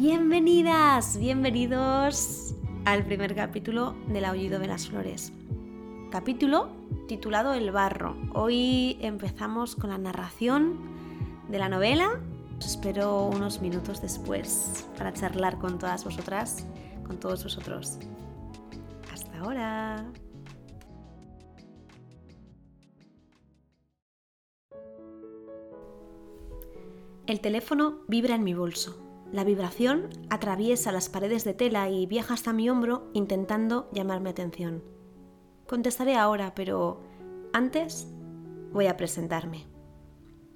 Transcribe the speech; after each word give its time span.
Bienvenidas, 0.00 1.18
bienvenidos 1.18 2.54
al 2.86 3.04
primer 3.04 3.34
capítulo 3.34 3.94
del 4.08 4.24
Aullido 4.24 4.58
de 4.58 4.66
las 4.66 4.88
Flores. 4.88 5.30
Capítulo 6.10 6.70
titulado 7.06 7.52
El 7.52 7.70
barro. 7.70 8.16
Hoy 8.32 8.96
empezamos 9.02 9.76
con 9.76 9.90
la 9.90 9.98
narración 9.98 10.78
de 11.50 11.58
la 11.58 11.68
novela. 11.68 12.18
Os 12.56 12.64
espero 12.64 13.26
unos 13.26 13.60
minutos 13.60 14.00
después 14.00 14.88
para 14.96 15.12
charlar 15.12 15.58
con 15.58 15.78
todas 15.78 16.02
vosotras, 16.02 16.64
con 17.06 17.20
todos 17.20 17.44
vosotros. 17.44 17.98
Hasta 19.12 19.38
ahora. 19.38 20.10
El 27.26 27.40
teléfono 27.40 27.98
vibra 28.08 28.36
en 28.36 28.44
mi 28.44 28.54
bolso. 28.54 29.09
La 29.32 29.44
vibración 29.44 30.08
atraviesa 30.28 30.90
las 30.90 31.08
paredes 31.08 31.44
de 31.44 31.54
tela 31.54 31.88
y 31.88 32.06
viaja 32.06 32.34
hasta 32.34 32.52
mi 32.52 32.68
hombro 32.68 33.10
intentando 33.12 33.88
llamarme 33.92 34.30
atención. 34.30 34.82
Contestaré 35.68 36.16
ahora, 36.16 36.52
pero 36.54 37.00
antes 37.52 38.08
voy 38.72 38.86
a 38.88 38.96
presentarme. 38.96 39.66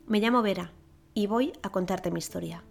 Me 0.07 0.19
llamo 0.19 0.43
Vera 0.43 0.73
y 1.15 1.29
voy 1.29 1.53
a 1.63 1.71
contarte 1.71 2.11
mi 2.11 2.19
historia. 2.19 2.65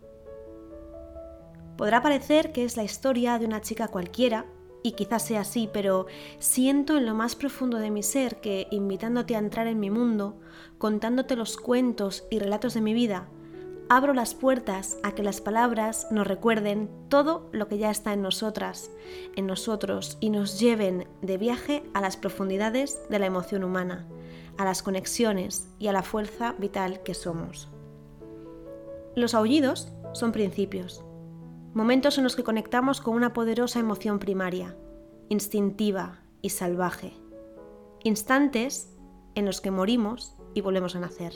Podrá 1.78 2.02
parecer 2.02 2.52
que 2.52 2.66
es 2.66 2.76
la 2.76 2.84
historia 2.84 3.40
de 3.40 3.46
una 3.46 3.62
chica 3.62 3.88
cualquiera, 3.88 4.46
y 4.84 4.92
quizás 4.92 5.24
sea 5.24 5.42
así, 5.42 5.70
pero 5.72 6.08
siento 6.40 6.98
en 6.98 7.06
lo 7.06 7.16
más 7.16 7.38
profundo 7.38 7.78
de 7.78 7.90
mi 7.90 8.04
ser 8.04 8.42
que, 8.42 8.68
invitándote 8.70 9.38
a 9.38 9.40
entrar 9.40 9.68
en 9.68 9.80
mi 9.80 9.90
mundo, 9.90 10.38
contándote 10.78 11.38
los 11.38 11.56
cuentos 11.56 12.26
y 12.30 12.40
relatos 12.40 12.74
de 12.74 12.82
mi 12.82 12.94
vida, 12.94 13.30
abro 13.90 14.14
las 14.14 14.34
puertas 14.34 14.98
a 15.04 15.14
que 15.14 15.24
las 15.24 15.42
palabras 15.42 16.08
nos 16.12 16.28
recuerden 16.28 16.90
todo 17.10 17.50
lo 17.52 17.68
que 17.68 17.78
ya 17.78 17.92
está 17.92 18.14
en 18.14 18.22
nosotras, 18.22 18.92
en 19.36 19.48
nosotros, 19.48 20.18
y 20.20 20.30
nos 20.30 20.60
lleven 20.60 21.08
de 21.22 21.38
viaje 21.38 21.84
a 21.94 22.02
las 22.02 22.18
profundidades 22.18 23.00
de 23.10 23.20
la 23.20 23.26
emoción 23.26 23.64
humana, 23.64 24.08
a 24.58 24.66
las 24.66 24.84
conexiones 24.84 25.70
y 25.80 25.88
a 25.88 25.94
la 25.94 26.04
fuerza 26.04 26.56
vital 26.58 27.04
que 27.04 27.14
somos. 27.14 27.70
Los 29.16 29.34
aullidos 29.34 29.92
son 30.14 30.32
principios, 30.32 31.04
momentos 31.74 32.18
en 32.18 32.24
los 32.24 32.36
que 32.36 32.44
conectamos 32.44 33.02
con 33.02 33.16
una 33.16 33.34
poderosa 33.34 33.80
emoción 33.80 34.20
primaria, 34.20 34.76
instintiva 35.30 36.20
y 36.42 36.50
salvaje, 36.50 37.14
instantes 38.04 38.96
en 39.36 39.46
los 39.46 39.62
que 39.62 39.72
morimos 39.72 40.36
y 40.54 40.62
volvemos 40.62 40.96
a 40.96 41.00
nacer. 41.00 41.34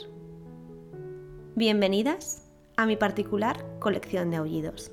Bienvenidas 1.58 2.44
a 2.76 2.86
mi 2.86 2.94
particular 2.94 3.66
colección 3.80 4.30
de 4.30 4.36
aullidos. 4.36 4.92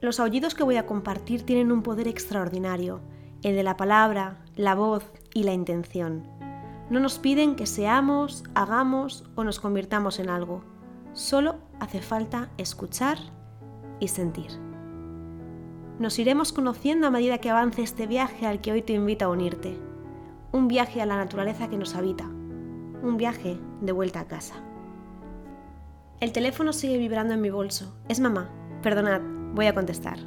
Los 0.00 0.18
aullidos 0.18 0.56
que 0.56 0.64
voy 0.64 0.74
a 0.74 0.86
compartir 0.86 1.46
tienen 1.46 1.70
un 1.70 1.84
poder 1.84 2.08
extraordinario, 2.08 3.00
el 3.44 3.54
de 3.54 3.62
la 3.62 3.76
palabra, 3.76 4.42
la 4.56 4.74
voz 4.74 5.04
y 5.34 5.44
la 5.44 5.52
intención. 5.52 6.26
No 6.90 6.98
nos 6.98 7.20
piden 7.20 7.54
que 7.54 7.66
seamos, 7.66 8.42
hagamos 8.56 9.24
o 9.36 9.44
nos 9.44 9.60
convirtamos 9.60 10.18
en 10.18 10.30
algo. 10.30 10.64
Solo 11.12 11.60
hace 11.78 12.02
falta 12.02 12.50
escuchar 12.58 13.18
y 14.00 14.08
sentir. 14.08 14.50
Nos 16.00 16.18
iremos 16.18 16.52
conociendo 16.52 17.06
a 17.06 17.12
medida 17.12 17.38
que 17.38 17.50
avance 17.50 17.82
este 17.82 18.08
viaje 18.08 18.48
al 18.48 18.60
que 18.60 18.72
hoy 18.72 18.82
te 18.82 18.94
invito 18.94 19.26
a 19.26 19.28
unirte. 19.28 19.78
Un 20.50 20.66
viaje 20.66 21.00
a 21.00 21.06
la 21.06 21.18
naturaleza 21.18 21.68
que 21.68 21.78
nos 21.78 21.94
habita. 21.94 22.24
Un 22.24 23.16
viaje 23.16 23.60
de 23.80 23.92
vuelta 23.92 24.18
a 24.18 24.26
casa. 24.26 24.67
El 26.20 26.32
teléfono 26.32 26.72
sigue 26.72 26.98
vibrando 26.98 27.34
en 27.34 27.40
mi 27.40 27.48
bolso. 27.48 27.94
Es 28.08 28.18
mamá. 28.18 28.50
Perdonad, 28.82 29.20
voy 29.54 29.66
a 29.66 29.74
contestar. 29.74 30.18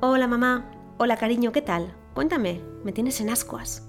Hola 0.00 0.26
mamá. 0.26 0.70
Hola 0.96 1.18
cariño, 1.18 1.52
¿qué 1.52 1.60
tal? 1.60 1.94
Cuéntame, 2.14 2.62
me 2.84 2.92
tienes 2.92 3.20
en 3.20 3.28
ascuas. 3.28 3.86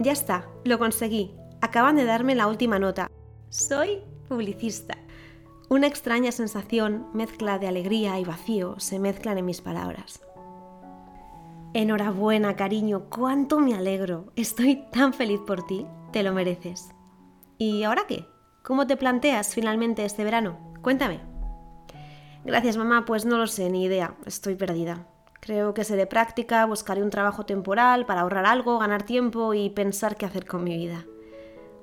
Ya 0.00 0.10
está, 0.10 0.48
lo 0.64 0.80
conseguí. 0.80 1.36
Acaban 1.60 1.94
de 1.94 2.04
darme 2.04 2.34
la 2.34 2.48
última 2.48 2.80
nota. 2.80 3.08
Soy 3.48 4.02
publicista. 4.28 4.98
Una 5.68 5.86
extraña 5.86 6.32
sensación, 6.32 7.06
mezcla 7.14 7.60
de 7.60 7.68
alegría 7.68 8.18
y 8.18 8.24
vacío, 8.24 8.80
se 8.80 8.98
mezclan 8.98 9.38
en 9.38 9.46
mis 9.46 9.60
palabras. 9.60 10.20
Enhorabuena, 11.74 12.56
cariño, 12.56 13.04
cuánto 13.08 13.60
me 13.60 13.74
alegro. 13.74 14.32
Estoy 14.34 14.84
tan 14.90 15.14
feliz 15.14 15.40
por 15.46 15.64
ti, 15.64 15.86
te 16.12 16.24
lo 16.24 16.32
mereces. 16.32 16.90
¿Y 17.56 17.84
ahora 17.84 18.02
qué? 18.08 18.33
¿Cómo 18.64 18.86
te 18.86 18.96
planteas 18.96 19.54
finalmente 19.54 20.06
este 20.06 20.24
verano? 20.24 20.56
Cuéntame. 20.80 21.20
Gracias 22.46 22.78
mamá, 22.78 23.04
pues 23.04 23.26
no 23.26 23.36
lo 23.36 23.46
sé, 23.46 23.68
ni 23.68 23.84
idea, 23.84 24.14
estoy 24.24 24.54
perdida. 24.54 25.06
Creo 25.42 25.74
que 25.74 25.84
seré 25.84 26.06
práctica, 26.06 26.64
buscaré 26.64 27.02
un 27.02 27.10
trabajo 27.10 27.44
temporal 27.44 28.06
para 28.06 28.22
ahorrar 28.22 28.46
algo, 28.46 28.78
ganar 28.78 29.02
tiempo 29.02 29.52
y 29.52 29.68
pensar 29.68 30.16
qué 30.16 30.24
hacer 30.24 30.46
con 30.46 30.64
mi 30.64 30.78
vida. 30.78 31.04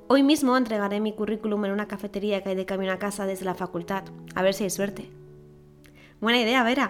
Hoy 0.07 0.23
mismo 0.23 0.57
entregaré 0.57 0.99
mi 1.01 1.13
currículum 1.13 1.65
en 1.65 1.71
una 1.71 1.87
cafetería 1.87 2.41
que 2.41 2.49
hay 2.49 2.55
de 2.55 2.65
camino 2.65 2.93
a 2.93 2.97
casa 2.97 3.27
desde 3.27 3.45
la 3.45 3.53
facultad, 3.53 4.05
a 4.33 4.41
ver 4.41 4.55
si 4.55 4.63
hay 4.63 4.71
suerte. 4.71 5.11
Buena 6.19 6.41
idea, 6.41 6.63
Vera. 6.63 6.89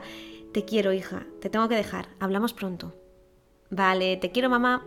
Te 0.54 0.64
quiero, 0.64 0.94
hija. 0.94 1.26
Te 1.42 1.50
tengo 1.50 1.68
que 1.68 1.76
dejar. 1.76 2.08
Hablamos 2.22 2.54
pronto. 2.54 2.96
Vale, 3.70 4.16
te 4.16 4.32
quiero, 4.32 4.50
mamá. 4.50 4.86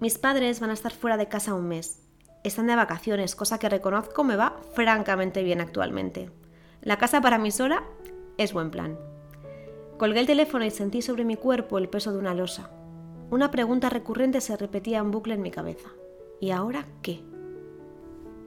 Mis 0.00 0.18
padres 0.18 0.60
van 0.60 0.68
a 0.68 0.74
estar 0.74 0.92
fuera 0.92 1.16
de 1.16 1.28
casa 1.28 1.54
un 1.54 1.68
mes 1.68 2.02
están 2.44 2.66
de 2.66 2.76
vacaciones, 2.76 3.36
cosa 3.36 3.58
que 3.58 3.68
reconozco 3.68 4.24
me 4.24 4.36
va 4.36 4.56
francamente 4.74 5.42
bien 5.42 5.60
actualmente. 5.60 6.30
La 6.80 6.98
casa 6.98 7.20
para 7.20 7.38
mí 7.38 7.50
sola 7.50 7.84
es 8.38 8.52
buen 8.52 8.70
plan. 8.70 8.98
Colgué 9.98 10.20
el 10.20 10.26
teléfono 10.26 10.64
y 10.64 10.70
sentí 10.70 11.02
sobre 11.02 11.24
mi 11.24 11.36
cuerpo 11.36 11.78
el 11.78 11.88
peso 11.88 12.12
de 12.12 12.18
una 12.18 12.34
losa. 12.34 12.70
Una 13.30 13.50
pregunta 13.50 13.88
recurrente 13.88 14.40
se 14.40 14.56
repetía 14.56 14.98
en 14.98 15.10
bucle 15.10 15.34
en 15.34 15.42
mi 15.42 15.50
cabeza. 15.50 15.88
¿Y 16.40 16.50
ahora 16.50 16.86
qué? 17.02 17.22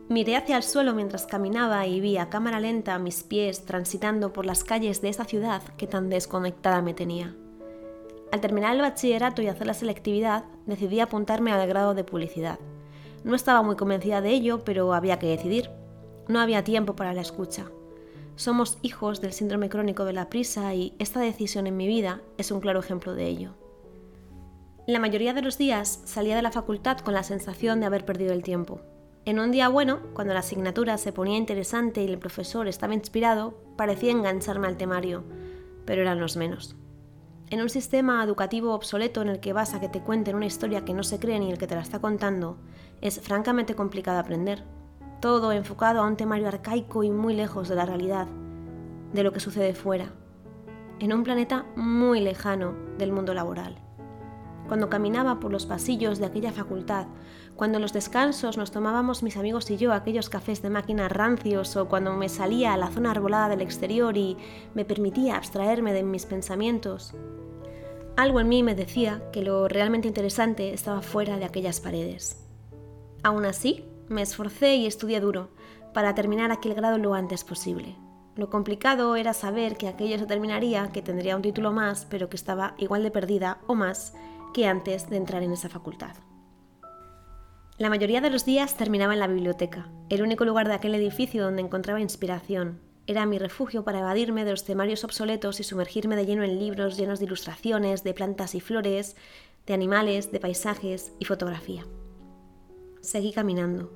Miré 0.09 0.35
hacia 0.35 0.57
el 0.57 0.63
suelo 0.63 0.93
mientras 0.93 1.25
caminaba 1.25 1.87
y 1.87 1.99
vi 1.99 2.17
a 2.17 2.29
cámara 2.29 2.59
lenta 2.59 2.99
mis 2.99 3.23
pies 3.23 3.65
transitando 3.65 4.33
por 4.33 4.45
las 4.45 4.63
calles 4.63 5.01
de 5.01 5.09
esa 5.09 5.25
ciudad 5.25 5.63
que 5.77 5.87
tan 5.87 6.09
desconectada 6.09 6.81
me 6.81 6.93
tenía. 6.93 7.35
Al 8.31 8.41
terminar 8.41 8.75
el 8.75 8.81
bachillerato 8.81 9.41
y 9.41 9.47
hacer 9.47 9.65
la 9.65 9.73
selectividad, 9.73 10.43
decidí 10.65 10.99
apuntarme 10.99 11.51
al 11.51 11.65
grado 11.67 11.93
de 11.93 12.03
publicidad. 12.03 12.59
No 13.25 13.35
estaba 13.35 13.63
muy 13.63 13.75
convencida 13.75 14.21
de 14.21 14.29
ello, 14.29 14.63
pero 14.63 14.93
había 14.93 15.17
que 15.17 15.25
decidir. 15.25 15.71
No 16.27 16.39
había 16.39 16.63
tiempo 16.63 16.95
para 16.95 17.11
la 17.11 17.21
escucha. 17.21 17.65
Somos 18.35 18.77
hijos 18.83 19.19
del 19.19 19.33
síndrome 19.33 19.67
crónico 19.67 20.05
de 20.05 20.13
la 20.13 20.29
prisa 20.29 20.75
y 20.75 20.93
esta 20.99 21.21
decisión 21.21 21.65
en 21.65 21.75
mi 21.75 21.87
vida 21.87 22.21
es 22.37 22.51
un 22.51 22.59
claro 22.59 22.79
ejemplo 22.79 23.15
de 23.15 23.25
ello. 23.25 23.55
La 24.85 24.99
mayoría 24.99 25.33
de 25.33 25.41
los 25.41 25.57
días 25.57 26.01
salía 26.05 26.35
de 26.35 26.43
la 26.43 26.51
facultad 26.51 26.99
con 26.99 27.15
la 27.15 27.23
sensación 27.23 27.79
de 27.79 27.87
haber 27.87 28.05
perdido 28.05 28.31
el 28.31 28.43
tiempo. 28.43 28.81
En 29.25 29.39
un 29.39 29.49
día 29.49 29.69
bueno, 29.69 30.01
cuando 30.13 30.35
la 30.35 30.41
asignatura 30.41 30.99
se 30.99 31.11
ponía 31.11 31.35
interesante 31.35 32.03
y 32.03 32.07
el 32.07 32.19
profesor 32.19 32.67
estaba 32.67 32.93
inspirado, 32.93 33.57
parecía 33.75 34.11
engancharme 34.11 34.67
al 34.67 34.77
temario, 34.77 35.23
pero 35.83 36.03
eran 36.03 36.19
los 36.19 36.37
menos. 36.37 36.75
En 37.49 37.61
un 37.61 37.69
sistema 37.69 38.23
educativo 38.23 38.73
obsoleto 38.73 39.21
en 39.21 39.29
el 39.29 39.39
que 39.39 39.53
vas 39.53 39.73
a 39.73 39.79
que 39.79 39.89
te 39.89 40.01
cuenten 40.01 40.35
una 40.35 40.47
historia 40.47 40.83
que 40.83 40.93
no 40.93 41.03
se 41.03 41.19
cree 41.19 41.39
ni 41.39 41.51
el 41.51 41.57
que 41.57 41.67
te 41.67 41.75
la 41.75 41.81
está 41.81 41.99
contando, 41.99 42.57
es 43.01 43.19
francamente 43.21 43.75
complicado 43.75 44.19
aprender. 44.19 44.63
Todo 45.19 45.51
enfocado 45.51 46.01
a 46.01 46.05
un 46.05 46.17
temario 46.17 46.47
arcaico 46.47 47.03
y 47.03 47.09
muy 47.09 47.33
lejos 47.35 47.67
de 47.67 47.75
la 47.75 47.85
realidad, 47.85 48.27
de 49.13 49.23
lo 49.23 49.31
que 49.31 49.39
sucede 49.39 49.73
fuera, 49.73 50.11
en 50.99 51.13
un 51.13 51.23
planeta 51.23 51.65
muy 51.75 52.19
lejano 52.19 52.73
del 52.97 53.11
mundo 53.11 53.33
laboral. 53.33 53.77
Cuando 54.67 54.89
caminaba 54.89 55.39
por 55.39 55.51
los 55.51 55.65
pasillos 55.65 56.17
de 56.17 56.25
aquella 56.25 56.51
facultad, 56.51 57.07
cuando 57.55 57.77
en 57.77 57.83
los 57.83 57.93
descansos 57.93 58.57
nos 58.57 58.71
tomábamos 58.71 59.23
mis 59.23 59.37
amigos 59.37 59.69
y 59.69 59.77
yo 59.77 59.93
aquellos 59.93 60.29
cafés 60.29 60.61
de 60.61 60.69
máquina 60.69 61.07
rancios 61.07 61.75
o 61.75 61.87
cuando 61.87 62.13
me 62.13 62.29
salía 62.29 62.73
a 62.73 62.77
la 62.77 62.89
zona 62.89 63.11
arbolada 63.11 63.49
del 63.49 63.61
exterior 63.61 64.17
y 64.17 64.37
me 64.73 64.85
permitía 64.85 65.37
abstraerme 65.37 65.93
de 65.93 66.03
mis 66.03 66.25
pensamientos, 66.25 67.13
algo 68.17 68.39
en 68.39 68.47
mí 68.47 68.63
me 68.63 68.75
decía 68.75 69.21
que 69.33 69.41
lo 69.41 69.67
realmente 69.67 70.07
interesante 70.07 70.73
estaba 70.73 71.01
fuera 71.01 71.37
de 71.37 71.43
aquellas 71.43 71.81
paredes. 71.81 72.44
Aún 73.25 73.43
así, 73.45 73.83
me 74.07 74.21
esforcé 74.21 74.75
y 74.75 74.85
estudié 74.85 75.19
duro 75.19 75.49
para 75.95 76.13
terminar 76.13 76.51
aquel 76.51 76.75
grado 76.75 76.99
lo 76.99 77.15
antes 77.15 77.43
posible. 77.43 77.95
Lo 78.35 78.51
complicado 78.51 79.15
era 79.15 79.33
saber 79.33 79.77
que 79.77 79.87
aquello 79.87 80.19
se 80.19 80.27
terminaría, 80.27 80.91
que 80.91 81.01
tendría 81.01 81.35
un 81.35 81.41
título 81.41 81.71
más, 81.71 82.05
pero 82.05 82.29
que 82.29 82.35
estaba 82.35 82.75
igual 82.77 83.01
de 83.01 83.09
perdida 83.09 83.57
o 83.65 83.73
más 83.73 84.13
que 84.53 84.67
antes 84.67 85.09
de 85.09 85.17
entrar 85.17 85.41
en 85.41 85.53
esa 85.53 85.69
facultad. 85.69 86.15
La 87.79 87.89
mayoría 87.89 88.21
de 88.21 88.29
los 88.29 88.45
días 88.45 88.77
terminaba 88.77 89.13
en 89.13 89.19
la 89.21 89.27
biblioteca, 89.27 89.89
el 90.09 90.21
único 90.21 90.45
lugar 90.45 90.67
de 90.67 90.75
aquel 90.75 90.93
edificio 90.93 91.45
donde 91.45 91.63
encontraba 91.63 92.01
inspiración. 92.01 92.79
Era 93.07 93.25
mi 93.25 93.39
refugio 93.39 93.83
para 93.83 94.01
evadirme 94.01 94.45
de 94.45 94.51
los 94.51 94.65
temarios 94.65 95.03
obsoletos 95.03 95.59
y 95.59 95.63
sumergirme 95.63 96.15
de 96.15 96.27
lleno 96.27 96.43
en 96.43 96.59
libros 96.59 96.95
llenos 96.95 97.17
de 97.17 97.25
ilustraciones, 97.25 98.03
de 98.03 98.13
plantas 98.13 98.53
y 98.53 98.59
flores, 98.59 99.15
de 99.65 99.73
animales, 99.73 100.31
de 100.31 100.39
paisajes 100.39 101.11
y 101.17 101.25
fotografía 101.25 101.87
seguí 103.05 103.31
caminando. 103.31 103.91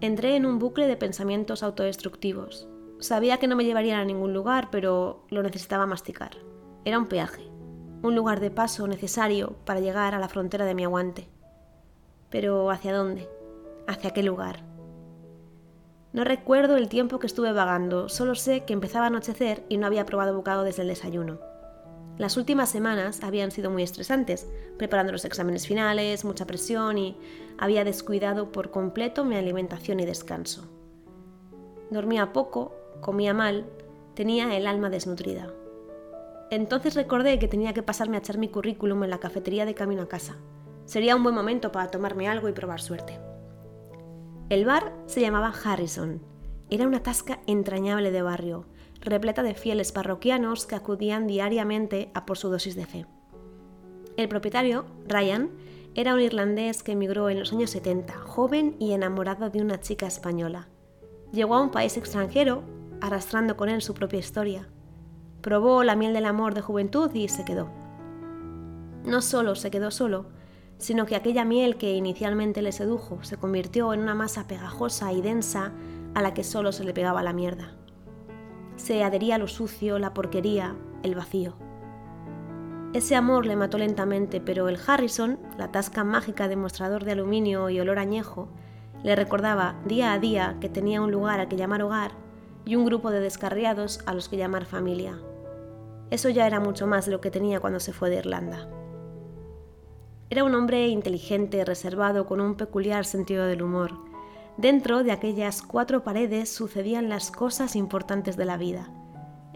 Entré 0.00 0.36
en 0.36 0.46
un 0.46 0.58
bucle 0.58 0.88
de 0.88 0.96
pensamientos 0.96 1.62
autodestructivos. 1.62 2.68
Sabía 2.98 3.38
que 3.38 3.46
no 3.46 3.56
me 3.56 3.64
llevarían 3.64 4.00
a 4.00 4.04
ningún 4.04 4.32
lugar, 4.32 4.68
pero 4.70 5.24
lo 5.30 5.42
necesitaba 5.42 5.86
masticar. 5.86 6.32
Era 6.84 6.98
un 6.98 7.06
peaje, 7.06 7.50
un 8.02 8.14
lugar 8.14 8.40
de 8.40 8.50
paso 8.50 8.86
necesario 8.86 9.56
para 9.64 9.80
llegar 9.80 10.14
a 10.14 10.18
la 10.18 10.28
frontera 10.28 10.64
de 10.64 10.74
mi 10.74 10.84
aguante. 10.84 11.28
Pero 12.30 12.70
¿hacia 12.70 12.94
dónde? 12.94 13.28
¿Hacia 13.86 14.10
qué 14.10 14.22
lugar? 14.22 14.64
No 16.12 16.24
recuerdo 16.24 16.76
el 16.76 16.88
tiempo 16.88 17.18
que 17.18 17.26
estuve 17.26 17.52
vagando, 17.52 18.08
solo 18.08 18.34
sé 18.34 18.64
que 18.64 18.72
empezaba 18.72 19.04
a 19.04 19.08
anochecer 19.08 19.64
y 19.68 19.76
no 19.76 19.86
había 19.86 20.06
probado 20.06 20.34
bocado 20.34 20.62
desde 20.62 20.82
el 20.82 20.88
desayuno. 20.88 21.38
Las 22.18 22.38
últimas 22.38 22.70
semanas 22.70 23.22
habían 23.22 23.50
sido 23.50 23.70
muy 23.70 23.82
estresantes, 23.82 24.48
preparando 24.78 25.12
los 25.12 25.26
exámenes 25.26 25.66
finales, 25.66 26.24
mucha 26.24 26.46
presión 26.46 26.96
y 26.96 27.18
había 27.58 27.84
descuidado 27.84 28.52
por 28.52 28.70
completo 28.70 29.24
mi 29.24 29.36
alimentación 29.36 30.00
y 30.00 30.06
descanso. 30.06 30.68
Dormía 31.90 32.32
poco, 32.32 32.74
comía 33.00 33.32
mal, 33.34 33.66
tenía 34.14 34.56
el 34.56 34.66
alma 34.66 34.90
desnutrida. 34.90 35.52
Entonces 36.50 36.94
recordé 36.94 37.38
que 37.38 37.48
tenía 37.48 37.74
que 37.74 37.82
pasarme 37.82 38.16
a 38.16 38.20
echar 38.20 38.38
mi 38.38 38.48
currículum 38.48 39.04
en 39.04 39.10
la 39.10 39.20
cafetería 39.20 39.64
de 39.64 39.74
camino 39.74 40.02
a 40.02 40.08
casa. 40.08 40.36
Sería 40.84 41.16
un 41.16 41.22
buen 41.22 41.34
momento 41.34 41.72
para 41.72 41.90
tomarme 41.90 42.28
algo 42.28 42.48
y 42.48 42.52
probar 42.52 42.80
suerte. 42.80 43.18
El 44.48 44.64
bar 44.64 44.92
se 45.06 45.20
llamaba 45.20 45.52
Harrison. 45.64 46.22
Era 46.70 46.86
una 46.86 47.02
tasca 47.02 47.40
entrañable 47.46 48.12
de 48.12 48.22
barrio, 48.22 48.66
repleta 49.00 49.42
de 49.42 49.54
fieles 49.54 49.90
parroquianos 49.90 50.66
que 50.66 50.76
acudían 50.76 51.26
diariamente 51.26 52.10
a 52.14 52.26
por 52.26 52.38
su 52.38 52.48
dosis 52.48 52.76
de 52.76 52.86
fe. 52.86 53.06
El 54.16 54.28
propietario, 54.28 54.86
Ryan, 55.08 55.50
era 55.96 56.14
un 56.14 56.20
irlandés 56.20 56.84
que 56.84 56.92
emigró 56.92 57.28
en 57.28 57.40
los 57.40 57.52
años 57.52 57.70
70, 57.70 58.14
joven 58.14 58.76
y 58.78 58.92
enamorado 58.92 59.50
de 59.50 59.60
una 59.60 59.80
chica 59.80 60.06
española. 60.06 60.68
Llegó 61.32 61.56
a 61.56 61.60
un 61.60 61.72
país 61.72 61.96
extranjero, 61.96 62.62
arrastrando 63.00 63.56
con 63.56 63.68
él 63.68 63.82
su 63.82 63.94
propia 63.94 64.20
historia. 64.20 64.68
Probó 65.40 65.82
la 65.82 65.96
miel 65.96 66.12
del 66.12 66.26
amor 66.26 66.54
de 66.54 66.60
juventud 66.60 67.12
y 67.12 67.26
se 67.26 67.44
quedó. 67.44 67.68
No 69.04 69.22
solo 69.22 69.56
se 69.56 69.72
quedó 69.72 69.90
solo, 69.90 70.26
sino 70.78 71.06
que 71.06 71.16
aquella 71.16 71.44
miel 71.44 71.76
que 71.76 71.96
inicialmente 71.96 72.62
le 72.62 72.70
sedujo 72.70 73.24
se 73.24 73.38
convirtió 73.38 73.92
en 73.92 74.00
una 74.00 74.14
masa 74.14 74.46
pegajosa 74.46 75.12
y 75.12 75.20
densa 75.20 75.72
a 76.14 76.22
la 76.22 76.32
que 76.32 76.44
solo 76.44 76.70
se 76.70 76.84
le 76.84 76.94
pegaba 76.94 77.24
la 77.24 77.32
mierda 77.32 77.74
se 78.76 79.02
adhería 79.02 79.36
a 79.36 79.38
lo 79.38 79.48
sucio, 79.48 79.98
la 79.98 80.14
porquería, 80.14 80.76
el 81.02 81.14
vacío. 81.14 81.54
Ese 82.96 83.14
amor 83.14 83.44
le 83.44 83.56
mató 83.56 83.76
lentamente, 83.76 84.40
pero 84.40 84.70
el 84.70 84.78
Harrison, 84.86 85.38
la 85.58 85.70
tasca 85.70 86.02
mágica 86.02 86.48
de 86.48 86.56
mostrador 86.56 87.04
de 87.04 87.12
aluminio 87.12 87.68
y 87.68 87.78
olor 87.78 87.98
añejo, 87.98 88.48
le 89.02 89.14
recordaba 89.14 89.78
día 89.84 90.14
a 90.14 90.18
día 90.18 90.56
que 90.62 90.70
tenía 90.70 91.02
un 91.02 91.12
lugar 91.12 91.38
al 91.38 91.48
que 91.48 91.58
llamar 91.58 91.82
hogar 91.82 92.12
y 92.64 92.74
un 92.74 92.86
grupo 92.86 93.10
de 93.10 93.20
descarriados 93.20 94.00
a 94.06 94.14
los 94.14 94.30
que 94.30 94.38
llamar 94.38 94.64
familia. 94.64 95.18
Eso 96.10 96.30
ya 96.30 96.46
era 96.46 96.58
mucho 96.58 96.86
más 96.86 97.04
de 97.04 97.12
lo 97.12 97.20
que 97.20 97.30
tenía 97.30 97.60
cuando 97.60 97.80
se 97.80 97.92
fue 97.92 98.08
de 98.08 98.16
Irlanda. 98.16 98.66
Era 100.30 100.44
un 100.44 100.54
hombre 100.54 100.88
inteligente, 100.88 101.66
reservado, 101.66 102.24
con 102.24 102.40
un 102.40 102.54
peculiar 102.54 103.04
sentido 103.04 103.44
del 103.44 103.60
humor, 103.60 103.92
Dentro 104.56 105.04
de 105.04 105.12
aquellas 105.12 105.60
cuatro 105.60 106.02
paredes 106.02 106.48
sucedían 106.48 107.10
las 107.10 107.30
cosas 107.30 107.76
importantes 107.76 108.38
de 108.38 108.46
la 108.46 108.56
vida. 108.56 108.88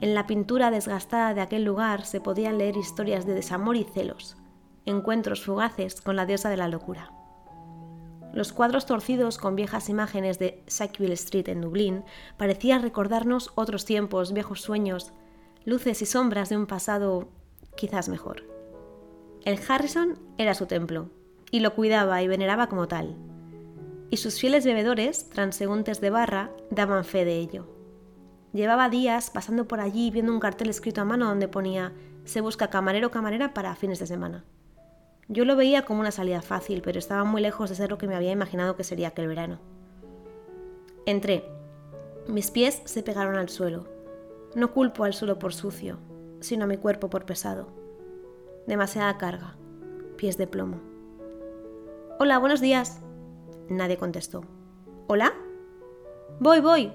En 0.00 0.14
la 0.14 0.26
pintura 0.26 0.70
desgastada 0.70 1.34
de 1.34 1.40
aquel 1.40 1.64
lugar 1.64 2.04
se 2.04 2.20
podían 2.20 2.58
leer 2.58 2.76
historias 2.76 3.26
de 3.26 3.34
desamor 3.34 3.76
y 3.76 3.84
celos, 3.84 4.36
encuentros 4.86 5.44
fugaces 5.44 6.00
con 6.00 6.16
la 6.16 6.26
diosa 6.26 6.48
de 6.48 6.56
la 6.56 6.68
locura. 6.68 7.12
Los 8.32 8.52
cuadros 8.52 8.86
torcidos 8.86 9.38
con 9.38 9.56
viejas 9.56 9.88
imágenes 9.88 10.38
de 10.38 10.62
Sackville 10.66 11.14
Street 11.14 11.48
en 11.48 11.60
Dublín 11.60 12.04
parecían 12.36 12.82
recordarnos 12.82 13.50
otros 13.56 13.84
tiempos, 13.84 14.32
viejos 14.32 14.60
sueños, 14.60 15.12
luces 15.64 16.00
y 16.00 16.06
sombras 16.06 16.48
de 16.48 16.56
un 16.56 16.66
pasado 16.66 17.28
quizás 17.76 18.08
mejor. 18.08 18.44
El 19.44 19.58
Harrison 19.68 20.18
era 20.38 20.54
su 20.54 20.66
templo, 20.66 21.10
y 21.50 21.60
lo 21.60 21.74
cuidaba 21.74 22.22
y 22.22 22.28
veneraba 22.28 22.68
como 22.68 22.86
tal 22.86 23.16
y 24.10 24.16
sus 24.16 24.40
fieles 24.40 24.64
bebedores, 24.64 25.28
transeúntes 25.30 26.00
de 26.00 26.10
barra, 26.10 26.50
daban 26.70 27.04
fe 27.04 27.24
de 27.24 27.38
ello. 27.38 27.79
Llevaba 28.52 28.88
días 28.88 29.30
pasando 29.30 29.66
por 29.66 29.80
allí 29.80 30.10
viendo 30.10 30.32
un 30.32 30.40
cartel 30.40 30.68
escrito 30.68 31.00
a 31.00 31.04
mano 31.04 31.26
donde 31.26 31.48
ponía 31.48 31.92
se 32.24 32.40
busca 32.40 32.68
camarero 32.68 33.08
o 33.08 33.10
camarera 33.10 33.54
para 33.54 33.74
fines 33.76 33.98
de 33.98 34.06
semana. 34.06 34.44
Yo 35.28 35.44
lo 35.44 35.56
veía 35.56 35.84
como 35.84 36.00
una 36.00 36.10
salida 36.10 36.42
fácil, 36.42 36.82
pero 36.82 36.98
estaba 36.98 37.24
muy 37.24 37.40
lejos 37.40 37.70
de 37.70 37.76
ser 37.76 37.90
lo 37.90 37.98
que 37.98 38.08
me 38.08 38.16
había 38.16 38.32
imaginado 38.32 38.76
que 38.76 38.84
sería 38.84 39.08
aquel 39.08 39.28
verano. 39.28 39.58
Entré. 41.06 41.44
Mis 42.26 42.50
pies 42.50 42.82
se 42.84 43.02
pegaron 43.02 43.36
al 43.36 43.48
suelo. 43.48 43.86
No 44.54 44.72
culpo 44.72 45.04
al 45.04 45.14
suelo 45.14 45.38
por 45.38 45.54
sucio, 45.54 45.98
sino 46.40 46.64
a 46.64 46.68
mi 46.68 46.76
cuerpo 46.76 47.08
por 47.08 47.24
pesado. 47.24 47.68
Demasiada 48.66 49.16
carga. 49.18 49.56
Pies 50.16 50.36
de 50.36 50.46
plomo. 50.46 50.80
Hola, 52.18 52.38
buenos 52.38 52.60
días, 52.60 53.00
Nadie 53.70 53.96
contestó. 53.96 54.42
¿Hola? 55.06 55.32
Voy, 56.40 56.58
voy, 56.58 56.92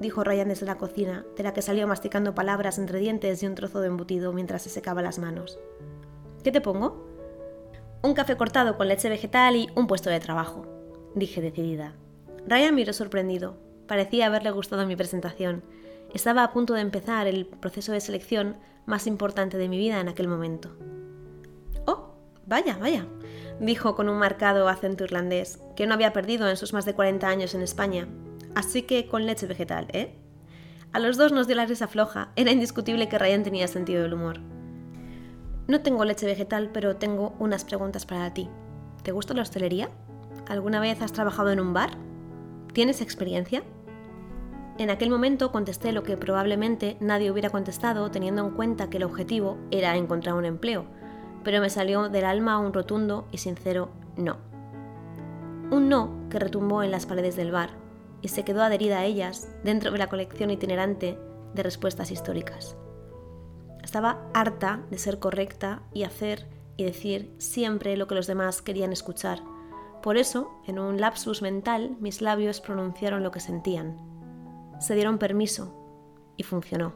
dijo 0.00 0.24
Ryan 0.24 0.48
desde 0.48 0.66
la 0.66 0.76
cocina, 0.76 1.24
de 1.36 1.42
la 1.42 1.52
que 1.52 1.62
salió 1.62 1.86
masticando 1.86 2.34
palabras 2.34 2.78
entre 2.78 2.98
dientes 2.98 3.42
y 3.42 3.46
un 3.46 3.54
trozo 3.54 3.80
de 3.80 3.88
embutido 3.88 4.32
mientras 4.32 4.62
se 4.62 4.70
secaba 4.70 5.02
las 5.02 5.18
manos. 5.18 5.58
¿Qué 6.42 6.52
te 6.52 6.60
pongo? 6.60 7.06
Un 8.02 8.14
café 8.14 8.36
cortado 8.36 8.76
con 8.76 8.88
leche 8.88 9.08
vegetal 9.08 9.56
y 9.56 9.70
un 9.74 9.86
puesto 9.86 10.10
de 10.10 10.20
trabajo, 10.20 10.66
dije 11.14 11.40
decidida. 11.40 11.94
Ryan 12.46 12.74
miró 12.74 12.92
sorprendido. 12.92 13.56
Parecía 13.86 14.26
haberle 14.26 14.50
gustado 14.50 14.86
mi 14.86 14.96
presentación. 14.96 15.62
Estaba 16.12 16.44
a 16.44 16.52
punto 16.52 16.74
de 16.74 16.80
empezar 16.80 17.26
el 17.26 17.46
proceso 17.46 17.92
de 17.92 18.00
selección 18.00 18.56
más 18.86 19.06
importante 19.06 19.56
de 19.56 19.68
mi 19.68 19.78
vida 19.78 20.00
en 20.00 20.08
aquel 20.08 20.28
momento. 20.28 20.76
Oh, 21.86 22.14
vaya, 22.46 22.76
vaya, 22.78 23.06
dijo 23.60 23.94
con 23.94 24.08
un 24.08 24.18
marcado 24.18 24.68
acento 24.68 25.04
irlandés, 25.04 25.60
que 25.76 25.86
no 25.86 25.94
había 25.94 26.12
perdido 26.12 26.48
en 26.48 26.56
sus 26.56 26.72
más 26.72 26.84
de 26.84 26.94
40 26.94 27.26
años 27.26 27.54
en 27.54 27.62
España. 27.62 28.06
Así 28.54 28.82
que 28.82 29.08
con 29.08 29.26
leche 29.26 29.46
vegetal, 29.46 29.88
¿eh? 29.92 30.14
A 30.92 31.00
los 31.00 31.16
dos 31.16 31.32
nos 31.32 31.48
dio 31.48 31.56
la 31.56 31.66
risa 31.66 31.88
floja, 31.88 32.28
era 32.36 32.52
indiscutible 32.52 33.08
que 33.08 33.18
Ryan 33.18 33.42
tenía 33.42 33.66
sentido 33.66 34.02
del 34.02 34.14
humor. 34.14 34.40
No 35.66 35.80
tengo 35.80 36.04
leche 36.04 36.24
vegetal, 36.24 36.70
pero 36.72 36.96
tengo 36.96 37.34
unas 37.40 37.64
preguntas 37.64 38.06
para 38.06 38.32
ti. 38.32 38.48
¿Te 39.02 39.10
gusta 39.10 39.34
la 39.34 39.42
hostelería? 39.42 39.88
¿Alguna 40.46 40.78
vez 40.78 41.02
has 41.02 41.12
trabajado 41.12 41.50
en 41.50 41.58
un 41.58 41.72
bar? 41.72 41.90
¿Tienes 42.72 43.00
experiencia? 43.00 43.64
En 44.78 44.90
aquel 44.90 45.10
momento 45.10 45.50
contesté 45.50 45.90
lo 45.90 46.04
que 46.04 46.16
probablemente 46.16 46.96
nadie 47.00 47.30
hubiera 47.32 47.50
contestado 47.50 48.10
teniendo 48.12 48.46
en 48.46 48.52
cuenta 48.52 48.88
que 48.88 48.98
el 48.98 49.04
objetivo 49.04 49.58
era 49.72 49.96
encontrar 49.96 50.36
un 50.36 50.44
empleo, 50.44 50.84
pero 51.42 51.60
me 51.60 51.70
salió 51.70 52.08
del 52.08 52.24
alma 52.24 52.58
un 52.58 52.72
rotundo 52.72 53.26
y 53.32 53.38
sincero 53.38 53.90
no. 54.16 54.36
Un 55.72 55.88
no 55.88 56.28
que 56.30 56.38
retumbó 56.38 56.84
en 56.84 56.92
las 56.92 57.06
paredes 57.06 57.34
del 57.34 57.50
bar 57.50 57.83
y 58.24 58.28
se 58.28 58.42
quedó 58.42 58.62
adherida 58.62 59.00
a 59.00 59.04
ellas 59.04 59.50
dentro 59.64 59.90
de 59.90 59.98
la 59.98 60.08
colección 60.08 60.50
itinerante 60.50 61.18
de 61.54 61.62
respuestas 61.62 62.10
históricas. 62.10 62.74
Estaba 63.82 64.30
harta 64.32 64.82
de 64.90 64.96
ser 64.96 65.18
correcta 65.18 65.82
y 65.92 66.04
hacer 66.04 66.48
y 66.78 66.84
decir 66.84 67.34
siempre 67.36 67.98
lo 67.98 68.06
que 68.06 68.14
los 68.14 68.26
demás 68.26 68.62
querían 68.62 68.94
escuchar. 68.94 69.40
Por 70.02 70.16
eso, 70.16 70.50
en 70.66 70.78
un 70.78 71.02
lapsus 71.02 71.42
mental, 71.42 71.98
mis 72.00 72.22
labios 72.22 72.62
pronunciaron 72.62 73.22
lo 73.22 73.30
que 73.30 73.40
sentían. 73.40 73.98
Se 74.80 74.94
dieron 74.94 75.18
permiso 75.18 75.74
y 76.38 76.44
funcionó. 76.44 76.94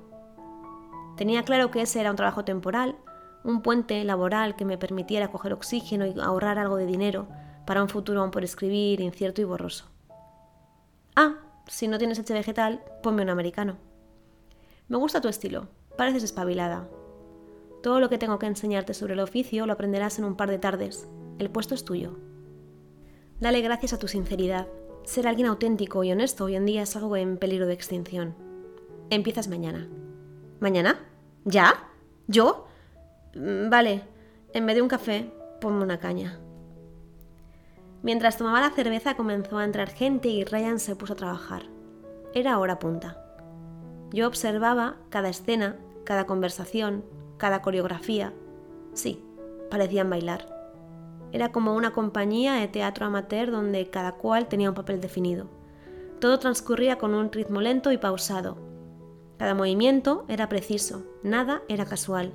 Tenía 1.19 1.43
claro 1.43 1.71
que 1.71 1.83
ese 1.83 2.01
era 2.01 2.11
un 2.11 2.17
trabajo 2.17 2.45
temporal 2.45 2.97
un 3.45 3.63
puente 3.63 4.03
laboral 4.05 4.57
que 4.57 4.65
me 4.65 4.79
permitiera 4.79 5.29
coger 5.29 5.53
oxígeno 5.53 6.07
y 6.07 6.19
ahorrar 6.21 6.59
algo 6.59 6.77
de 6.77 6.87
dinero 6.87 7.29
para 7.67 7.83
un 7.83 7.89
futuro 7.89 8.23
aún 8.23 8.31
por 8.31 8.45
escribir, 8.45 9.01
incierto 9.01 9.41
y 9.41 9.45
borroso. 9.45 9.98
Ah, 11.21 11.35
si 11.67 11.89
no 11.89 11.99
tienes 11.99 12.17
leche 12.17 12.33
vegetal, 12.33 12.81
ponme 13.03 13.23
un 13.23 13.29
americano. 13.29 13.77
Me 14.87 14.99
gusta 14.99 15.21
tu 15.21 15.27
estilo, 15.27 15.67
pareces 15.97 16.23
espabilada. 16.23 16.89
Todo 17.83 17.99
lo 17.99 18.09
que 18.09 18.19
tengo 18.19 18.39
que 18.39 18.47
enseñarte 18.47 18.95
sobre 18.95 19.15
el 19.15 19.19
oficio 19.19 19.67
lo 19.67 19.73
aprenderás 19.73 20.21
en 20.21 20.25
un 20.25 20.37
par 20.37 20.49
de 20.49 20.61
tardes. 20.61 21.09
El 21.41 21.51
puesto 21.51 21.75
es 21.75 21.85
tuyo. 21.85 22.21
Dale 23.41 23.61
gracias 23.63 23.93
a 23.95 23.99
tu 23.99 24.07
sinceridad. 24.07 24.69
Ser 25.03 25.27
alguien 25.27 25.49
auténtico 25.49 26.05
y 26.05 26.13
honesto 26.13 26.45
hoy 26.45 26.55
en 26.55 26.67
día 26.67 26.83
es 26.83 26.95
algo 26.95 27.17
en 27.17 27.37
peligro 27.37 27.67
de 27.67 27.75
extinción. 27.75 28.37
Empiezas 29.11 29.49
mañana. 29.49 29.89
¿Mañana? 30.61 31.01
¿Ya? 31.45 31.91
¿Yo? 32.29 32.69
Mm, 33.35 33.71
vale, 33.71 34.05
en 34.53 34.67
vez 34.67 34.77
de 34.77 34.83
un 34.83 34.89
café, 34.89 35.33
ponme 35.61 35.83
una 35.83 35.99
caña. 35.99 36.39
Mientras 38.09 38.39
tomaba 38.39 38.63
la 38.63 38.71
cerveza 38.71 39.17
comenzó 39.17 39.59
a 39.59 39.67
entrar 39.67 39.91
gente 39.91 40.29
y 40.29 40.43
Ryan 40.43 40.79
se 40.79 40.97
puso 40.97 41.13
a 41.13 41.17
trabajar. 41.17 41.65
Era 42.33 42.59
hora 42.59 42.79
punta. 42.79 43.23
Yo 44.13 44.27
observaba 44.27 44.97
cada 45.11 45.29
escena, 45.29 45.77
cada 46.05 46.25
conversación, 46.25 47.05
cada 47.37 47.61
coreografía. 47.61 48.33
Sí, 48.95 49.23
parecían 49.71 50.09
bailar. 50.09 50.47
Era 51.33 51.53
como 51.53 51.75
una 51.75 51.91
compañía 51.91 52.55
de 52.55 52.69
teatro 52.69 53.05
amateur 53.05 53.51
donde 53.51 53.91
cada 53.91 54.13
cual 54.13 54.49
tenía 54.49 54.71
un 54.71 54.75
papel 54.75 55.03
definido. 55.03 55.51
Todo 56.19 56.39
transcurría 56.39 56.97
con 56.97 57.13
un 57.13 57.31
ritmo 57.31 57.61
lento 57.61 57.93
y 57.93 57.99
pausado. 57.99 58.57
Cada 59.37 59.53
movimiento 59.53 60.25
era 60.29 60.49
preciso, 60.49 61.03
nada 61.23 61.61
era 61.69 61.85
casual. 61.85 62.33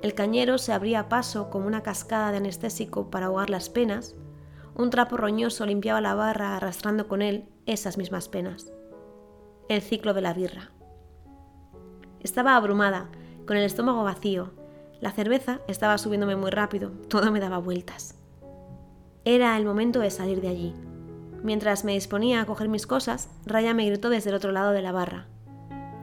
El 0.00 0.14
cañero 0.14 0.56
se 0.56 0.72
abría 0.72 1.10
paso 1.10 1.50
como 1.50 1.66
una 1.66 1.82
cascada 1.82 2.30
de 2.30 2.38
anestésico 2.38 3.10
para 3.10 3.26
ahogar 3.26 3.50
las 3.50 3.68
penas. 3.68 4.14
Un 4.78 4.90
trapo 4.90 5.16
roñoso 5.16 5.64
limpiaba 5.64 6.02
la 6.02 6.14
barra 6.14 6.54
arrastrando 6.54 7.08
con 7.08 7.22
él 7.22 7.48
esas 7.64 7.96
mismas 7.96 8.28
penas. 8.28 8.70
El 9.70 9.80
ciclo 9.80 10.12
de 10.12 10.20
la 10.20 10.34
birra. 10.34 10.70
Estaba 12.20 12.56
abrumada, 12.56 13.08
con 13.46 13.56
el 13.56 13.64
estómago 13.64 14.04
vacío. 14.04 14.52
La 15.00 15.12
cerveza 15.12 15.60
estaba 15.66 15.96
subiéndome 15.96 16.36
muy 16.36 16.50
rápido, 16.50 16.90
todo 17.08 17.32
me 17.32 17.40
daba 17.40 17.56
vueltas. 17.56 18.18
Era 19.24 19.56
el 19.56 19.64
momento 19.64 20.00
de 20.00 20.10
salir 20.10 20.42
de 20.42 20.48
allí. 20.48 20.74
Mientras 21.42 21.84
me 21.84 21.94
disponía 21.94 22.42
a 22.42 22.44
coger 22.44 22.68
mis 22.68 22.86
cosas, 22.86 23.30
Raya 23.46 23.72
me 23.72 23.86
gritó 23.86 24.10
desde 24.10 24.28
el 24.28 24.36
otro 24.36 24.52
lado 24.52 24.72
de 24.72 24.82
la 24.82 24.92
barra. 24.92 25.26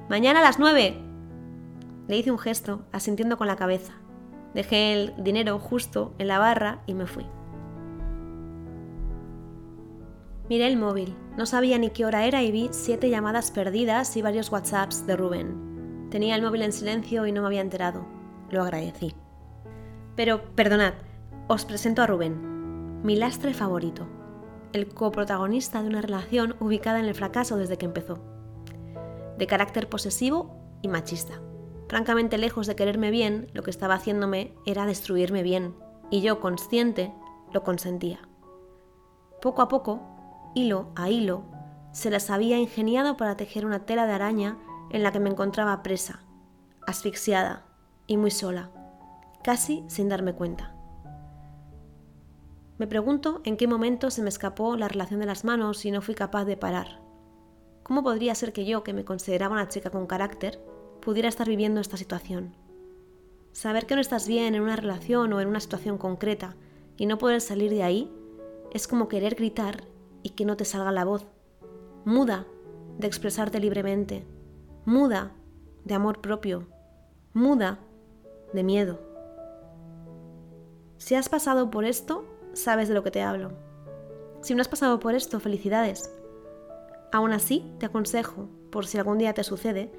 ¡Mañana 0.10 0.40
a 0.40 0.44
las 0.44 0.58
nueve! 0.58 0.98
Le 2.08 2.18
hice 2.18 2.32
un 2.32 2.40
gesto, 2.40 2.82
asintiendo 2.92 3.38
con 3.38 3.46
la 3.46 3.56
cabeza. 3.56 3.94
Dejé 4.56 4.94
el 4.94 5.14
dinero 5.24 5.60
justo 5.60 6.16
en 6.18 6.28
la 6.28 6.40
barra 6.40 6.82
y 6.88 6.96
me 6.96 7.06
fui. 7.06 7.26
Miré 10.54 10.68
el 10.68 10.78
móvil. 10.78 11.16
No 11.36 11.48
sabía 11.48 11.80
ni 11.80 11.90
qué 11.90 12.06
hora 12.06 12.26
era 12.26 12.44
y 12.44 12.52
vi 12.52 12.70
siete 12.72 13.10
llamadas 13.10 13.50
perdidas 13.50 14.16
y 14.18 14.22
varios 14.22 14.52
WhatsApps 14.52 15.08
de 15.08 15.16
Rubén. 15.16 16.10
Tenía 16.12 16.36
el 16.36 16.44
móvil 16.44 16.62
en 16.62 16.72
silencio 16.72 17.26
y 17.26 17.32
no 17.32 17.42
me 17.42 17.48
había 17.48 17.62
enterado. 17.62 18.06
Lo 18.52 18.62
agradecí. 18.62 19.16
Pero, 20.16 20.54
perdonad, 20.54 20.94
os 21.48 21.66
presento 21.66 22.04
a 22.04 22.06
Rubén, 22.06 23.02
mi 23.02 23.16
lastre 23.16 23.56
favorito 23.56 24.08
el 24.74 24.94
coprotagonista 24.94 25.82
de 25.82 25.90
una 25.90 26.04
relación 26.04 26.56
ubicada 26.60 27.00
en 27.00 27.06
el 27.06 27.16
fracaso 27.16 27.58
desde 27.58 27.80
que 27.80 27.88
empezó. 27.88 28.20
De 29.40 29.48
carácter 29.48 29.90
posesivo 29.90 30.56
y 30.84 30.88
machista. 30.88 31.42
Francamente 31.90 32.38
lejos 32.38 32.68
de 32.68 32.76
quererme 32.76 33.10
bien, 33.10 33.50
lo 33.54 33.64
que 33.64 33.72
estaba 33.72 33.96
haciéndome 33.96 34.54
era 34.68 34.86
destruirme 34.86 35.42
bien, 35.42 35.74
y 36.12 36.22
yo, 36.22 36.40
consciente, 36.40 37.12
lo 37.52 37.64
consentía. 37.64 38.20
Poco 39.42 39.64
a 39.64 39.68
poco, 39.68 40.13
hilo 40.54 40.92
a 40.96 41.10
hilo, 41.10 41.44
se 41.92 42.10
las 42.10 42.30
había 42.30 42.58
ingeniado 42.58 43.18
para 43.18 43.38
tejer 43.38 43.66
una 43.66 43.86
tela 43.86 44.06
de 44.06 44.14
araña 44.14 44.58
en 44.90 45.04
la 45.04 45.12
que 45.12 45.20
me 45.20 45.30
encontraba 45.30 45.84
presa, 45.84 46.24
asfixiada 46.86 47.66
y 48.08 48.18
muy 48.18 48.32
sola, 48.32 48.72
casi 49.44 49.84
sin 49.88 50.10
darme 50.10 50.34
cuenta. 50.34 50.76
Me 52.78 52.88
pregunto 52.88 53.42
en 53.46 53.56
qué 53.58 53.68
momento 53.68 54.10
se 54.10 54.24
me 54.24 54.30
escapó 54.30 54.76
la 54.76 54.88
relación 54.88 55.20
de 55.20 55.28
las 55.28 55.46
manos 55.46 55.86
y 55.86 55.92
no 55.92 56.02
fui 56.02 56.16
capaz 56.16 56.46
de 56.46 56.58
parar. 56.58 57.00
¿Cómo 57.84 58.02
podría 58.02 58.34
ser 58.34 58.54
que 58.54 58.66
yo, 58.66 58.84
que 58.84 58.94
me 58.94 59.06
consideraba 59.06 59.54
una 59.54 59.68
chica 59.68 59.90
con 59.90 60.08
carácter, 60.08 60.60
pudiera 61.02 61.30
estar 61.30 61.48
viviendo 61.48 61.80
esta 61.80 61.98
situación? 61.98 62.56
Saber 63.52 63.86
que 63.86 63.96
no 63.96 64.02
estás 64.02 64.28
bien 64.28 64.56
en 64.56 64.64
una 64.64 64.76
relación 64.76 65.32
o 65.34 65.42
en 65.42 65.48
una 65.48 65.60
situación 65.60 66.00
concreta 66.00 66.56
y 66.98 67.06
no 67.06 67.20
poder 67.20 67.42
salir 67.42 67.70
de 67.70 67.84
ahí 67.84 68.12
es 68.72 68.88
como 68.88 69.08
querer 69.08 69.36
gritar 69.36 69.84
y 70.24 70.32
que 70.32 70.46
no 70.46 70.58
te 70.58 70.66
salga 70.66 70.92
la 70.92 71.06
voz. 71.06 71.26
Muda 72.06 72.48
de 72.98 73.08
expresarte 73.08 73.60
libremente. 73.60 74.26
Muda 74.86 75.32
de 75.84 75.94
amor 75.94 76.22
propio. 76.22 76.68
Muda 77.34 77.80
de 78.54 78.64
miedo. 78.64 79.00
Si 80.98 81.16
has 81.16 81.30
pasado 81.30 81.70
por 81.70 81.86
esto, 81.86 82.26
sabes 82.54 82.88
de 82.88 82.94
lo 82.94 83.04
que 83.04 83.12
te 83.12 83.22
hablo. 83.22 83.52
Si 84.42 84.56
no 84.56 84.62
has 84.62 84.68
pasado 84.68 85.00
por 85.00 85.16
esto, 85.16 85.40
felicidades. 85.40 86.12
Aún 87.12 87.32
así, 87.32 87.72
te 87.80 87.86
aconsejo, 87.86 88.48
por 88.72 88.86
si 88.86 88.98
algún 88.98 89.18
día 89.18 89.34
te 89.34 89.44
sucede, 89.44 89.92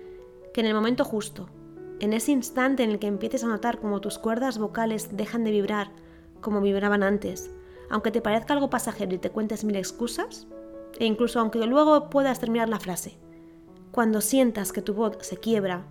que 0.52 0.61
en 0.61 0.66
el 0.66 0.75
momento 0.75 1.04
justo, 1.04 1.49
en 2.00 2.12
ese 2.12 2.33
instante 2.33 2.83
en 2.83 2.90
el 2.90 2.99
que 2.99 3.07
empieces 3.07 3.45
a 3.45 3.49
notar 3.49 3.81
cómo 3.81 4.00
tus 4.00 4.19
cuerdas 4.19 4.59
vocales 4.59 5.16
dejan 5.16 5.45
de 5.45 5.50
vibrar 5.50 5.90
como 6.40 6.61
vibraban 6.61 7.02
antes, 7.02 7.50
aunque 7.91 8.11
te 8.11 8.21
parezca 8.21 8.55
algo 8.55 8.71
pasajero 8.71 9.14
y 9.14 9.19
te 9.19 9.31
cuentes 9.31 9.64
mil 9.64 9.76
excusas, 9.76 10.47
e 10.99 11.07
incluso 11.07 11.41
aunque 11.41 11.64
luego 11.67 12.11
puedas 12.11 12.41
terminar 12.41 12.69
la 12.69 12.81
frase, 12.81 13.19
cuando 13.91 14.21
sientas 14.21 14.73
que 14.73 14.83
tu 14.83 14.95
voz 14.95 15.17
se 15.21 15.37
quiebra, 15.37 15.87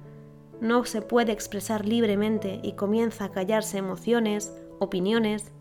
no 0.62 0.86
se 0.86 1.02
puede 1.02 1.32
expresar 1.32 1.86
libremente 1.86 2.60
y 2.64 2.74
comienza 2.74 3.26
a 3.26 3.32
callarse 3.32 3.78
emociones, 3.78 4.54
opiniones, 4.80 5.52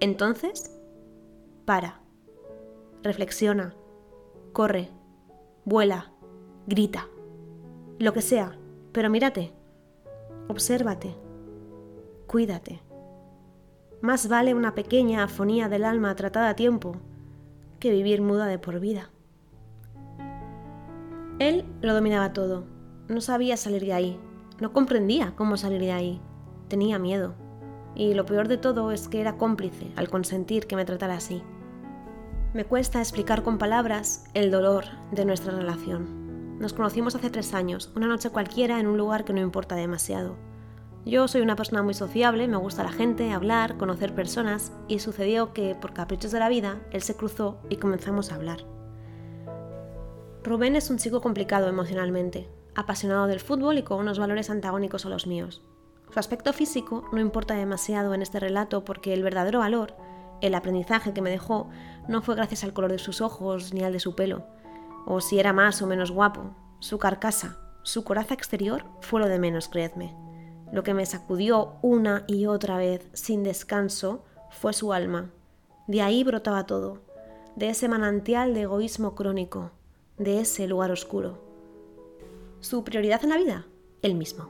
entonces, 0.00 0.78
para, 1.64 2.00
reflexiona, 3.02 3.74
corre, 4.52 4.88
vuela, 5.64 6.12
grita, 6.66 7.08
lo 7.98 8.12
que 8.12 8.22
sea, 8.22 8.58
pero 8.92 9.10
mírate, 9.10 9.52
obsérvate, 10.48 11.16
cuídate. 12.26 12.83
Más 14.04 14.28
vale 14.28 14.52
una 14.52 14.74
pequeña 14.74 15.24
afonía 15.24 15.70
del 15.70 15.82
alma 15.82 16.14
tratada 16.14 16.50
a 16.50 16.56
tiempo 16.56 16.96
que 17.80 17.90
vivir 17.90 18.20
muda 18.20 18.44
de 18.44 18.58
por 18.58 18.78
vida. 18.78 19.08
Él 21.38 21.64
lo 21.80 21.94
dominaba 21.94 22.34
todo, 22.34 22.66
no 23.08 23.22
sabía 23.22 23.56
salir 23.56 23.80
de 23.80 23.94
ahí, 23.94 24.18
no 24.60 24.74
comprendía 24.74 25.32
cómo 25.36 25.56
salir 25.56 25.80
de 25.80 25.92
ahí, 25.92 26.20
tenía 26.68 26.98
miedo 26.98 27.34
y 27.94 28.12
lo 28.12 28.26
peor 28.26 28.46
de 28.46 28.58
todo 28.58 28.92
es 28.92 29.08
que 29.08 29.22
era 29.22 29.38
cómplice 29.38 29.90
al 29.96 30.10
consentir 30.10 30.66
que 30.66 30.76
me 30.76 30.84
tratara 30.84 31.14
así. 31.14 31.42
Me 32.52 32.66
cuesta 32.66 32.98
explicar 32.98 33.42
con 33.42 33.56
palabras 33.56 34.26
el 34.34 34.50
dolor 34.50 34.84
de 35.12 35.24
nuestra 35.24 35.54
relación. 35.54 36.58
Nos 36.58 36.74
conocimos 36.74 37.14
hace 37.14 37.30
tres 37.30 37.54
años, 37.54 37.90
una 37.96 38.06
noche 38.06 38.28
cualquiera 38.28 38.80
en 38.80 38.86
un 38.86 38.98
lugar 38.98 39.24
que 39.24 39.32
no 39.32 39.40
importa 39.40 39.76
demasiado. 39.76 40.36
Yo 41.06 41.28
soy 41.28 41.42
una 41.42 41.54
persona 41.54 41.82
muy 41.82 41.92
sociable, 41.92 42.48
me 42.48 42.56
gusta 42.56 42.82
la 42.82 42.92
gente, 42.92 43.30
hablar, 43.32 43.76
conocer 43.76 44.14
personas, 44.14 44.72
y 44.88 45.00
sucedió 45.00 45.52
que, 45.52 45.74
por 45.74 45.92
caprichos 45.92 46.32
de 46.32 46.38
la 46.38 46.48
vida, 46.48 46.80
él 46.92 47.02
se 47.02 47.14
cruzó 47.14 47.60
y 47.68 47.76
comenzamos 47.76 48.32
a 48.32 48.36
hablar. 48.36 48.64
Rubén 50.42 50.76
es 50.76 50.88
un 50.88 50.96
chico 50.96 51.20
complicado 51.20 51.68
emocionalmente, 51.68 52.48
apasionado 52.74 53.26
del 53.26 53.40
fútbol 53.40 53.76
y 53.76 53.82
con 53.82 53.98
unos 53.98 54.18
valores 54.18 54.48
antagónicos 54.48 55.04
a 55.04 55.10
los 55.10 55.26
míos. 55.26 55.62
Su 56.10 56.18
aspecto 56.18 56.54
físico 56.54 57.04
no 57.12 57.20
importa 57.20 57.54
demasiado 57.54 58.14
en 58.14 58.22
este 58.22 58.40
relato 58.40 58.84
porque 58.84 59.12
el 59.12 59.22
verdadero 59.22 59.58
valor, 59.58 59.94
el 60.40 60.54
aprendizaje 60.54 61.12
que 61.12 61.22
me 61.22 61.30
dejó, 61.30 61.68
no 62.08 62.22
fue 62.22 62.34
gracias 62.34 62.64
al 62.64 62.72
color 62.72 62.92
de 62.92 62.98
sus 62.98 63.20
ojos 63.20 63.74
ni 63.74 63.82
al 63.82 63.92
de 63.92 64.00
su 64.00 64.14
pelo, 64.14 64.46
o 65.06 65.20
si 65.20 65.38
era 65.38 65.52
más 65.52 65.82
o 65.82 65.86
menos 65.86 66.10
guapo. 66.10 66.54
Su 66.78 66.98
carcasa, 66.98 67.58
su 67.82 68.04
coraza 68.04 68.32
exterior 68.32 68.86
fue 69.00 69.20
lo 69.20 69.28
de 69.28 69.38
menos, 69.38 69.68
creedme. 69.68 70.14
Lo 70.74 70.82
que 70.82 70.92
me 70.92 71.06
sacudió 71.06 71.76
una 71.82 72.24
y 72.26 72.46
otra 72.46 72.78
vez, 72.78 73.08
sin 73.12 73.44
descanso, 73.44 74.24
fue 74.50 74.72
su 74.72 74.92
alma. 74.92 75.30
De 75.86 76.02
ahí 76.02 76.24
brotaba 76.24 76.66
todo, 76.66 76.98
de 77.54 77.68
ese 77.68 77.86
manantial 77.86 78.54
de 78.54 78.62
egoísmo 78.62 79.14
crónico, 79.14 79.70
de 80.18 80.40
ese 80.40 80.66
lugar 80.66 80.90
oscuro. 80.90 81.38
¿Su 82.58 82.82
prioridad 82.82 83.22
en 83.22 83.30
la 83.30 83.36
vida? 83.36 83.66
El 84.02 84.16
mismo. 84.16 84.48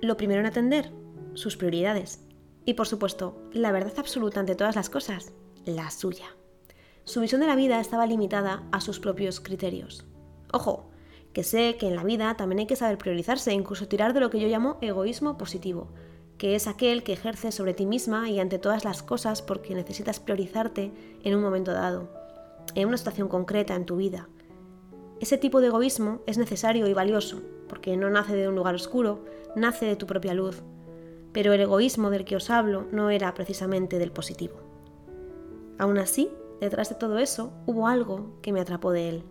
Lo 0.00 0.16
primero 0.16 0.40
en 0.40 0.46
atender, 0.46 0.90
sus 1.34 1.58
prioridades. 1.58 2.20
Y 2.64 2.72
por 2.72 2.88
supuesto, 2.88 3.36
la 3.52 3.70
verdad 3.70 3.92
absoluta 3.98 4.40
ante 4.40 4.54
todas 4.54 4.74
las 4.74 4.88
cosas, 4.88 5.32
la 5.66 5.90
suya. 5.90 6.34
Su 7.04 7.20
visión 7.20 7.42
de 7.42 7.46
la 7.46 7.56
vida 7.56 7.78
estaba 7.78 8.06
limitada 8.06 8.62
a 8.72 8.80
sus 8.80 9.00
propios 9.00 9.38
criterios. 9.38 10.06
Ojo, 10.50 10.88
que 11.38 11.44
sé 11.44 11.76
que 11.76 11.86
en 11.86 11.94
la 11.94 12.02
vida 12.02 12.36
también 12.36 12.58
hay 12.58 12.66
que 12.66 12.74
saber 12.74 12.98
priorizarse 12.98 13.52
incluso 13.52 13.86
tirar 13.86 14.12
de 14.12 14.18
lo 14.18 14.28
que 14.28 14.40
yo 14.40 14.48
llamo 14.48 14.76
egoísmo 14.80 15.38
positivo, 15.38 15.86
que 16.36 16.56
es 16.56 16.66
aquel 16.66 17.04
que 17.04 17.12
ejerce 17.12 17.52
sobre 17.52 17.74
ti 17.74 17.86
misma 17.86 18.28
y 18.28 18.40
ante 18.40 18.58
todas 18.58 18.84
las 18.84 19.04
cosas 19.04 19.40
porque 19.40 19.72
necesitas 19.72 20.18
priorizarte 20.18 20.90
en 21.22 21.36
un 21.36 21.40
momento 21.40 21.72
dado, 21.72 22.08
en 22.74 22.88
una 22.88 22.96
situación 22.96 23.28
concreta 23.28 23.76
en 23.76 23.86
tu 23.86 23.94
vida. 23.94 24.28
Ese 25.20 25.38
tipo 25.38 25.60
de 25.60 25.68
egoísmo 25.68 26.22
es 26.26 26.38
necesario 26.38 26.88
y 26.88 26.92
valioso, 26.92 27.40
porque 27.68 27.96
no 27.96 28.10
nace 28.10 28.34
de 28.34 28.48
un 28.48 28.56
lugar 28.56 28.74
oscuro, 28.74 29.24
nace 29.54 29.86
de 29.86 29.94
tu 29.94 30.08
propia 30.08 30.34
luz, 30.34 30.64
pero 31.32 31.52
el 31.52 31.60
egoísmo 31.60 32.10
del 32.10 32.24
que 32.24 32.34
os 32.34 32.50
hablo 32.50 32.88
no 32.90 33.10
era 33.10 33.32
precisamente 33.34 34.00
del 34.00 34.10
positivo. 34.10 34.56
Aún 35.78 35.98
así, 35.98 36.32
detrás 36.60 36.88
de 36.88 36.96
todo 36.96 37.20
eso 37.20 37.52
hubo 37.64 37.86
algo 37.86 38.32
que 38.42 38.52
me 38.52 38.60
atrapó 38.60 38.90
de 38.90 39.08
él. 39.08 39.24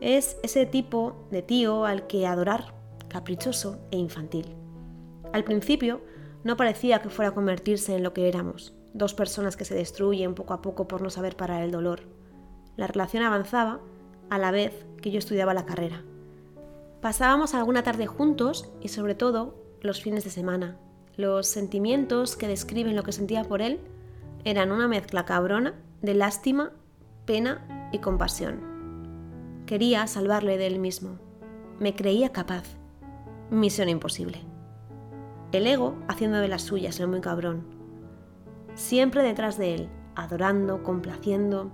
Es 0.00 0.36
ese 0.42 0.66
tipo 0.66 1.26
de 1.30 1.42
tío 1.42 1.84
al 1.84 2.06
que 2.06 2.26
adorar, 2.26 2.74
caprichoso 3.08 3.78
e 3.90 3.96
infantil. 3.96 4.54
Al 5.32 5.44
principio 5.44 6.02
no 6.42 6.56
parecía 6.56 7.00
que 7.00 7.08
fuera 7.08 7.30
a 7.30 7.34
convertirse 7.34 7.96
en 7.96 8.02
lo 8.02 8.12
que 8.12 8.28
éramos, 8.28 8.74
dos 8.92 9.14
personas 9.14 9.56
que 9.56 9.64
se 9.64 9.74
destruyen 9.74 10.34
poco 10.34 10.54
a 10.54 10.62
poco 10.62 10.86
por 10.86 11.02
no 11.02 11.10
saber 11.10 11.36
parar 11.36 11.62
el 11.62 11.70
dolor. 11.70 12.02
La 12.76 12.86
relación 12.86 13.22
avanzaba 13.22 13.80
a 14.30 14.38
la 14.38 14.50
vez 14.50 14.86
que 15.00 15.10
yo 15.10 15.18
estudiaba 15.18 15.54
la 15.54 15.66
carrera. 15.66 16.02
Pasábamos 17.00 17.54
alguna 17.54 17.82
tarde 17.82 18.06
juntos 18.06 18.70
y 18.80 18.88
sobre 18.88 19.14
todo 19.14 19.56
los 19.80 20.00
fines 20.00 20.24
de 20.24 20.30
semana. 20.30 20.78
Los 21.16 21.46
sentimientos 21.46 22.36
que 22.36 22.48
describen 22.48 22.96
lo 22.96 23.02
que 23.02 23.12
sentía 23.12 23.44
por 23.44 23.62
él 23.62 23.80
eran 24.44 24.72
una 24.72 24.88
mezcla 24.88 25.24
cabrona 25.24 25.74
de 26.02 26.14
lástima, 26.14 26.72
pena 27.26 27.90
y 27.92 27.98
compasión. 27.98 28.73
Quería 29.66 30.06
salvarle 30.06 30.58
de 30.58 30.66
él 30.66 30.78
mismo. 30.78 31.18
Me 31.78 31.94
creía 31.96 32.32
capaz. 32.32 32.64
Misión 33.50 33.88
imposible. 33.88 34.42
El 35.52 35.66
ego 35.66 35.96
haciendo 36.06 36.38
de 36.38 36.48
las 36.48 36.60
suyas, 36.60 37.00
el 37.00 37.08
muy 37.08 37.22
cabrón. 37.22 37.64
Siempre 38.74 39.22
detrás 39.22 39.56
de 39.56 39.74
él, 39.74 39.88
adorando, 40.16 40.82
complaciendo, 40.82 41.70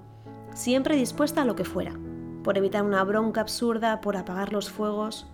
siempre 0.54 0.94
dispuesta 0.94 1.42
a 1.42 1.44
lo 1.44 1.56
que 1.56 1.64
fuera, 1.64 1.98
por 2.44 2.56
evitar 2.56 2.84
una 2.84 3.02
bronca 3.02 3.40
absurda, 3.40 4.00
por 4.00 4.16
apagar 4.16 4.52
los 4.52 4.70
fuegos, 4.70 5.26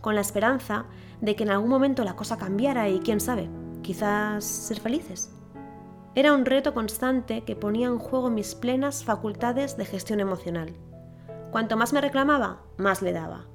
con 0.00 0.14
la 0.14 0.20
esperanza 0.20 0.86
de 1.20 1.34
que 1.34 1.42
en 1.42 1.50
algún 1.50 1.70
momento 1.70 2.04
la 2.04 2.14
cosa 2.14 2.36
cambiara 2.36 2.88
y 2.88 3.00
quién 3.00 3.18
sabe, 3.18 3.50
quizás 3.82 4.44
ser 4.44 4.78
felices. 4.78 5.32
Era 6.14 6.32
un 6.32 6.44
reto 6.44 6.72
constante 6.72 7.42
que 7.42 7.56
ponía 7.56 7.88
en 7.88 7.98
juego 7.98 8.30
mis 8.30 8.54
plenas 8.54 9.02
facultades 9.02 9.76
de 9.76 9.86
gestión 9.86 10.20
emocional. 10.20 10.76
Cuanto 11.56 11.78
más 11.78 11.94
me 11.94 12.02
reclamaba, 12.02 12.60
más 12.76 13.00
le 13.00 13.14
daba. 13.14 13.46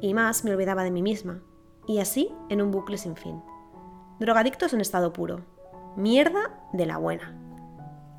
Y 0.00 0.12
más 0.12 0.42
me 0.42 0.50
olvidaba 0.50 0.82
de 0.82 0.90
mí 0.90 1.02
misma. 1.02 1.40
Y 1.86 2.00
así 2.00 2.32
en 2.48 2.60
un 2.60 2.72
bucle 2.72 2.98
sin 2.98 3.14
fin. 3.14 3.40
Drogadictos 4.18 4.72
en 4.72 4.80
estado 4.80 5.12
puro. 5.12 5.44
Mierda 5.94 6.50
de 6.72 6.84
la 6.84 6.98
buena. 6.98 7.38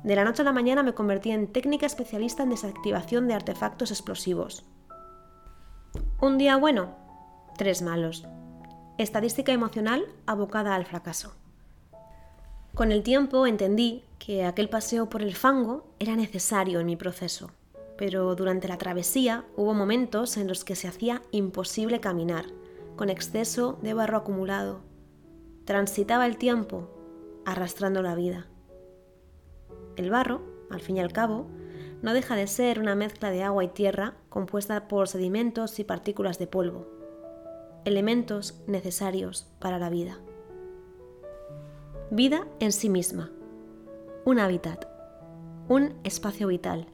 De 0.04 0.16
la 0.16 0.24
noche 0.24 0.40
a 0.40 0.46
la 0.46 0.54
mañana 0.54 0.82
me 0.82 0.94
convertí 0.94 1.32
en 1.32 1.52
técnica 1.52 1.84
especialista 1.84 2.44
en 2.44 2.48
desactivación 2.48 3.28
de 3.28 3.34
artefactos 3.34 3.90
explosivos. 3.90 4.64
Un 6.18 6.38
día 6.38 6.56
bueno, 6.56 6.96
tres 7.58 7.82
malos. 7.82 8.26
Estadística 8.96 9.52
emocional 9.52 10.02
abocada 10.24 10.74
al 10.74 10.86
fracaso. 10.86 11.34
Con 12.74 12.90
el 12.90 13.02
tiempo 13.02 13.46
entendí 13.46 14.02
que 14.18 14.46
aquel 14.46 14.70
paseo 14.70 15.10
por 15.10 15.20
el 15.20 15.34
fango 15.34 15.84
era 15.98 16.16
necesario 16.16 16.80
en 16.80 16.86
mi 16.86 16.96
proceso, 16.96 17.50
pero 18.00 18.34
durante 18.34 18.66
la 18.66 18.78
travesía 18.78 19.44
hubo 19.58 19.74
momentos 19.74 20.38
en 20.38 20.48
los 20.48 20.64
que 20.64 20.74
se 20.74 20.88
hacía 20.88 21.20
imposible 21.32 22.00
caminar, 22.00 22.46
con 22.96 23.10
exceso 23.10 23.78
de 23.82 23.92
barro 23.92 24.16
acumulado. 24.16 24.80
Transitaba 25.66 26.24
el 26.24 26.38
tiempo, 26.38 26.88
arrastrando 27.44 28.00
la 28.00 28.14
vida. 28.14 28.46
El 29.96 30.08
barro, 30.08 30.40
al 30.70 30.80
fin 30.80 30.96
y 30.96 31.00
al 31.00 31.12
cabo, 31.12 31.46
no 32.00 32.14
deja 32.14 32.36
de 32.36 32.46
ser 32.46 32.80
una 32.80 32.94
mezcla 32.94 33.30
de 33.30 33.42
agua 33.42 33.64
y 33.64 33.68
tierra 33.68 34.14
compuesta 34.30 34.88
por 34.88 35.06
sedimentos 35.06 35.78
y 35.78 35.84
partículas 35.84 36.38
de 36.38 36.46
polvo, 36.46 36.88
elementos 37.84 38.62
necesarios 38.66 39.46
para 39.58 39.78
la 39.78 39.90
vida. 39.90 40.18
Vida 42.10 42.46
en 42.60 42.72
sí 42.72 42.88
misma. 42.88 43.30
Un 44.24 44.38
hábitat. 44.38 44.86
Un 45.68 46.00
espacio 46.02 46.46
vital. 46.46 46.86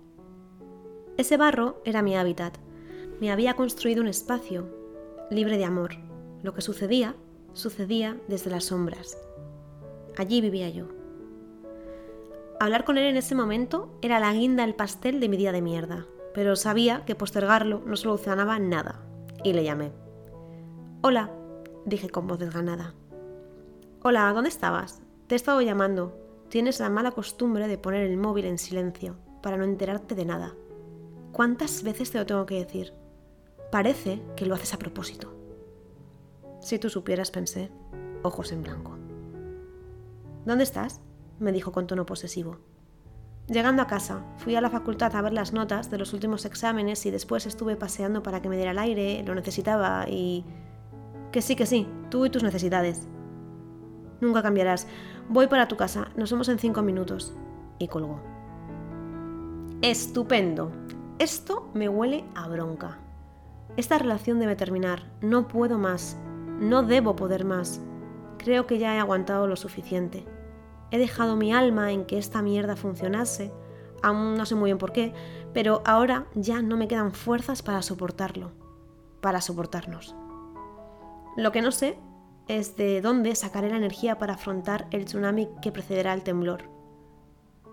Ese 1.17 1.37
barro 1.39 1.81
era 1.85 2.03
mi 2.03 2.15
hábitat. 2.15 2.59
Me 3.21 3.33
había 3.33 3.55
construido 3.55 4.03
un 4.03 4.09
espacio 4.09 4.69
libre 5.31 5.57
de 5.57 5.65
amor. 5.65 5.93
Lo 6.43 6.53
que 6.53 6.61
sucedía, 6.61 7.15
sucedía 7.55 8.21
desde 8.29 8.51
las 8.51 8.65
sombras. 8.65 9.17
Allí 10.19 10.41
vivía 10.41 10.69
yo. 10.69 10.89
Hablar 12.61 12.85
con 12.85 12.99
él 12.99 13.05
en 13.05 13.17
ese 13.17 13.35
momento 13.35 13.99
era 14.03 14.21
la 14.21 14.33
guinda 14.33 14.65
del 14.65 14.75
pastel 14.75 15.21
de 15.21 15.29
mi 15.29 15.37
día 15.37 15.53
de 15.53 15.63
mierda, 15.63 16.07
pero 16.35 16.55
sabía 16.55 17.05
que 17.07 17.15
postergarlo 17.15 17.83
no 17.87 17.97
solucionaba 17.97 18.59
nada, 18.59 19.03
y 19.43 19.53
le 19.55 19.65
llamé. 19.65 19.93
Hola, 21.03 21.31
dije 21.87 22.11
con 22.11 22.27
voz 22.27 22.39
desganada. 22.39 22.95
Hola, 24.03 24.33
¿dónde 24.33 24.51
estabas? 24.51 25.03
Te 25.27 25.35
he 25.35 25.37
estado 25.37 25.61
llamando. 25.63 26.17
Tienes 26.49 26.79
la 26.79 26.91
mala 26.91 27.11
costumbre 27.11 27.69
de 27.69 27.79
poner 27.79 28.03
el 28.09 28.17
móvil 28.17 28.45
en 28.45 28.59
silencio 28.59 29.17
para 29.43 29.57
no 29.57 29.65
enterarte 29.65 30.15
de 30.15 30.25
nada. 30.25 30.55
¿Cuántas 31.37 31.83
veces 31.83 32.11
te 32.11 32.17
lo 32.17 32.25
tengo 32.25 32.47
que 32.47 32.65
decir? 32.65 32.95
Parece 33.71 34.23
que 34.37 34.47
lo 34.47 34.55
haces 34.55 34.73
a 34.73 34.79
propósito. 34.79 35.35
Si 36.61 36.79
tú 36.79 36.89
supieras, 36.89 37.31
pensé, 37.31 37.71
ojos 38.23 38.53
en 38.53 38.63
blanco. 38.63 38.97
¿Dónde 40.47 40.65
estás? 40.65 41.03
me 41.39 41.53
dijo 41.53 41.73
con 41.73 41.87
tono 41.87 42.07
posesivo. 42.07 42.57
Llegando 43.49 43.83
a 43.83 43.87
casa, 43.87 44.25
fui 44.39 44.57
a 44.57 44.63
la 44.63 44.71
facultad 44.71 45.15
a 45.15 45.21
ver 45.21 45.35
las 45.35 45.53
notas 45.53 45.91
de 45.91 45.99
los 45.99 46.15
últimos 46.15 46.47
exámenes 46.47 47.05
y 47.05 47.11
después 47.11 47.45
estuve 47.45 47.77
paseando 47.77 48.23
para 48.23 48.41
que 48.41 48.49
me 48.49 48.57
diera 48.57 48.71
el 48.71 48.79
aire, 48.79 49.23
lo 49.23 49.35
necesitaba 49.35 50.07
y... 50.09 50.43
Que 51.33 51.43
sí, 51.43 51.55
que 51.55 51.67
sí, 51.67 51.87
tú 52.09 52.25
y 52.25 52.31
tus 52.31 52.45
necesidades. 52.45 53.07
Nunca 54.23 54.43
cambiarás. 54.43 54.87
Voy 55.29 55.49
para 55.49 55.69
tu 55.69 55.77
casa, 55.77 56.09
nos 56.17 56.31
vemos 56.31 56.49
en 56.49 56.59
cinco 56.59 56.81
minutos. 56.81 57.35
Y 57.79 57.89
colgó. 57.89 58.23
Estupendo. 59.83 60.86
Esto 61.19 61.71
me 61.73 61.89
huele 61.89 62.27
a 62.35 62.47
bronca. 62.47 62.99
Esta 63.79 63.97
relación 63.97 64.39
debe 64.39 64.55
terminar. 64.55 65.05
No 65.23 65.49
puedo 65.49 65.79
más. 65.79 66.19
No 66.61 66.83
debo 66.83 67.17
poder 67.17 67.47
más. 67.47 67.81
Creo 68.37 68.67
que 68.67 68.79
ya 68.79 68.95
he 68.95 68.99
aguantado 68.99 69.47
lo 69.47 69.57
suficiente. 69.57 70.27
He 70.91 70.99
dejado 70.99 71.35
mi 71.35 71.55
alma 71.55 71.91
en 71.91 72.05
que 72.05 72.19
esta 72.19 72.43
mierda 72.43 72.77
funcionase, 72.77 73.51
aún 74.03 74.37
no 74.37 74.45
sé 74.45 74.57
muy 74.57 74.69
bien 74.69 74.79
por 74.79 74.93
qué, 74.93 75.15
pero 75.55 75.83
ahora 75.87 76.27
ya 76.35 76.61
no 76.61 76.77
me 76.77 76.87
quedan 76.87 77.13
fuerzas 77.13 77.63
para 77.63 77.81
soportarlo, 77.81 78.53
para 79.23 79.41
soportarnos. 79.41 80.15
Lo 81.39 81.51
que 81.51 81.63
no 81.63 81.73
sé 81.73 81.99
es 82.47 82.77
de 82.77 83.01
dónde 83.01 83.35
sacaré 83.37 83.71
la 83.71 83.79
energía 83.79 84.19
para 84.19 84.35
afrontar 84.35 84.87
el 84.91 85.07
tsunami 85.07 85.49
que 85.63 85.73
precederá 85.73 86.13
al 86.13 86.23
temblor. 86.23 86.65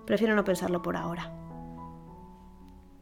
Prefiero 0.06 0.34
no 0.34 0.46
pensarlo 0.46 0.82
por 0.82 0.96
ahora. 0.96 1.43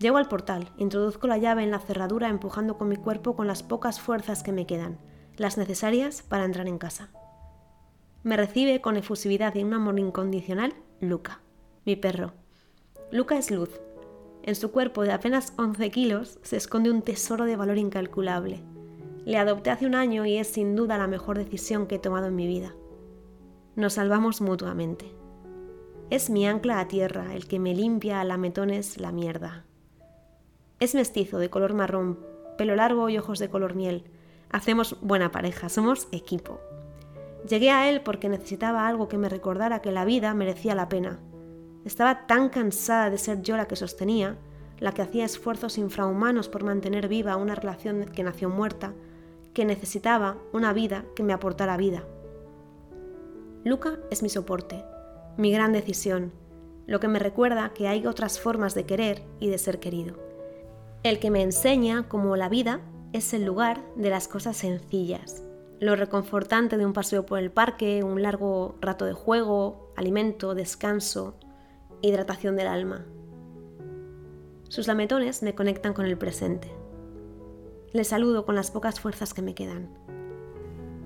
Llego 0.01 0.17
al 0.17 0.27
portal, 0.27 0.73
introduzco 0.77 1.27
la 1.27 1.37
llave 1.37 1.63
en 1.63 1.71
la 1.71 1.79
cerradura 1.79 2.27
empujando 2.27 2.77
con 2.77 2.89
mi 2.89 2.97
cuerpo 2.97 3.35
con 3.35 3.47
las 3.47 3.63
pocas 3.63 4.01
fuerzas 4.01 4.43
que 4.43 4.51
me 4.51 4.65
quedan, 4.65 4.97
las 5.37 5.57
necesarias 5.57 6.23
para 6.23 6.43
entrar 6.43 6.67
en 6.67 6.77
casa. 6.77 7.11
Me 8.23 8.35
recibe 8.35 8.81
con 8.81 8.97
efusividad 8.97 9.55
y 9.55 9.63
un 9.63 9.73
amor 9.73 9.97
incondicional 9.99 10.73
Luca, 10.99 11.39
mi 11.85 11.95
perro. 11.95 12.33
Luca 13.11 13.37
es 13.37 13.51
luz. 13.51 13.79
En 14.43 14.55
su 14.55 14.71
cuerpo 14.71 15.03
de 15.03 15.13
apenas 15.13 15.53
11 15.57 15.89
kilos 15.91 16.39
se 16.41 16.57
esconde 16.57 16.91
un 16.91 17.01
tesoro 17.01 17.45
de 17.45 17.55
valor 17.55 17.77
incalculable 17.77 18.63
le 19.25 19.37
adopté 19.37 19.69
hace 19.69 19.85
un 19.85 19.95
año 19.95 20.25
y 20.25 20.37
es 20.37 20.47
sin 20.47 20.75
duda 20.75 20.97
la 20.97 21.07
mejor 21.07 21.37
decisión 21.37 21.85
que 21.85 21.95
he 21.95 21.99
tomado 21.99 22.27
en 22.27 22.35
mi 22.35 22.47
vida. 22.47 22.73
Nos 23.75 23.93
salvamos 23.93 24.41
mutuamente. 24.41 25.05
Es 26.09 26.29
mi 26.29 26.47
ancla 26.47 26.79
a 26.79 26.87
tierra, 26.87 27.33
el 27.35 27.47
que 27.47 27.59
me 27.59 27.75
limpia 27.75 28.19
a 28.19 28.23
lametones 28.23 28.99
la 28.99 29.11
mierda. 29.11 29.65
Es 30.81 30.95
mestizo, 30.95 31.37
de 31.37 31.51
color 31.51 31.75
marrón, 31.75 32.17
pelo 32.57 32.75
largo 32.75 33.07
y 33.07 33.15
ojos 33.19 33.37
de 33.37 33.51
color 33.51 33.75
miel. 33.75 34.03
Hacemos 34.49 34.97
buena 34.99 35.31
pareja, 35.31 35.69
somos 35.69 36.07
equipo. 36.11 36.59
Llegué 37.47 37.69
a 37.69 37.87
él 37.87 38.01
porque 38.01 38.29
necesitaba 38.29 38.87
algo 38.87 39.07
que 39.07 39.19
me 39.19 39.29
recordara 39.29 39.83
que 39.83 39.91
la 39.91 40.05
vida 40.05 40.33
merecía 40.33 40.73
la 40.73 40.89
pena. 40.89 41.19
Estaba 41.85 42.25
tan 42.25 42.49
cansada 42.49 43.11
de 43.11 43.19
ser 43.19 43.43
yo 43.43 43.57
la 43.57 43.67
que 43.67 43.75
sostenía, 43.75 44.39
la 44.79 44.91
que 44.91 45.03
hacía 45.03 45.23
esfuerzos 45.23 45.77
infrahumanos 45.77 46.49
por 46.49 46.63
mantener 46.63 47.07
viva 47.07 47.35
una 47.35 47.53
relación 47.53 48.05
que 48.05 48.23
nació 48.23 48.49
muerta, 48.49 48.95
que 49.53 49.65
necesitaba 49.65 50.37
una 50.51 50.73
vida 50.73 51.05
que 51.15 51.21
me 51.21 51.33
aportara 51.33 51.77
vida. 51.77 52.05
Luca 53.63 53.99
es 54.09 54.23
mi 54.23 54.29
soporte, 54.29 54.83
mi 55.37 55.51
gran 55.51 55.73
decisión, 55.73 56.31
lo 56.87 56.99
que 56.99 57.07
me 57.07 57.19
recuerda 57.19 57.71
que 57.75 57.87
hay 57.87 58.07
otras 58.07 58.39
formas 58.39 58.73
de 58.73 58.87
querer 58.87 59.21
y 59.39 59.47
de 59.47 59.59
ser 59.59 59.79
querido. 59.79 60.30
El 61.03 61.17
que 61.17 61.31
me 61.31 61.41
enseña 61.41 62.07
cómo 62.07 62.35
la 62.37 62.47
vida 62.47 62.79
es 63.11 63.33
el 63.33 63.43
lugar 63.43 63.81
de 63.95 64.11
las 64.11 64.27
cosas 64.27 64.55
sencillas, 64.55 65.43
lo 65.79 65.95
reconfortante 65.95 66.77
de 66.77 66.85
un 66.85 66.93
paseo 66.93 67.25
por 67.25 67.39
el 67.39 67.49
parque, 67.49 68.03
un 68.03 68.21
largo 68.21 68.75
rato 68.81 69.05
de 69.05 69.13
juego, 69.13 69.91
alimento, 69.97 70.53
descanso, 70.53 71.39
hidratación 72.03 72.55
del 72.55 72.67
alma. 72.67 73.07
Sus 74.69 74.85
lametones 74.85 75.41
me 75.41 75.55
conectan 75.55 75.93
con 75.93 76.05
el 76.05 76.19
presente. 76.19 76.71
Le 77.93 78.03
saludo 78.03 78.45
con 78.45 78.53
las 78.53 78.69
pocas 78.69 78.99
fuerzas 78.99 79.33
que 79.33 79.41
me 79.41 79.55
quedan. 79.55 79.89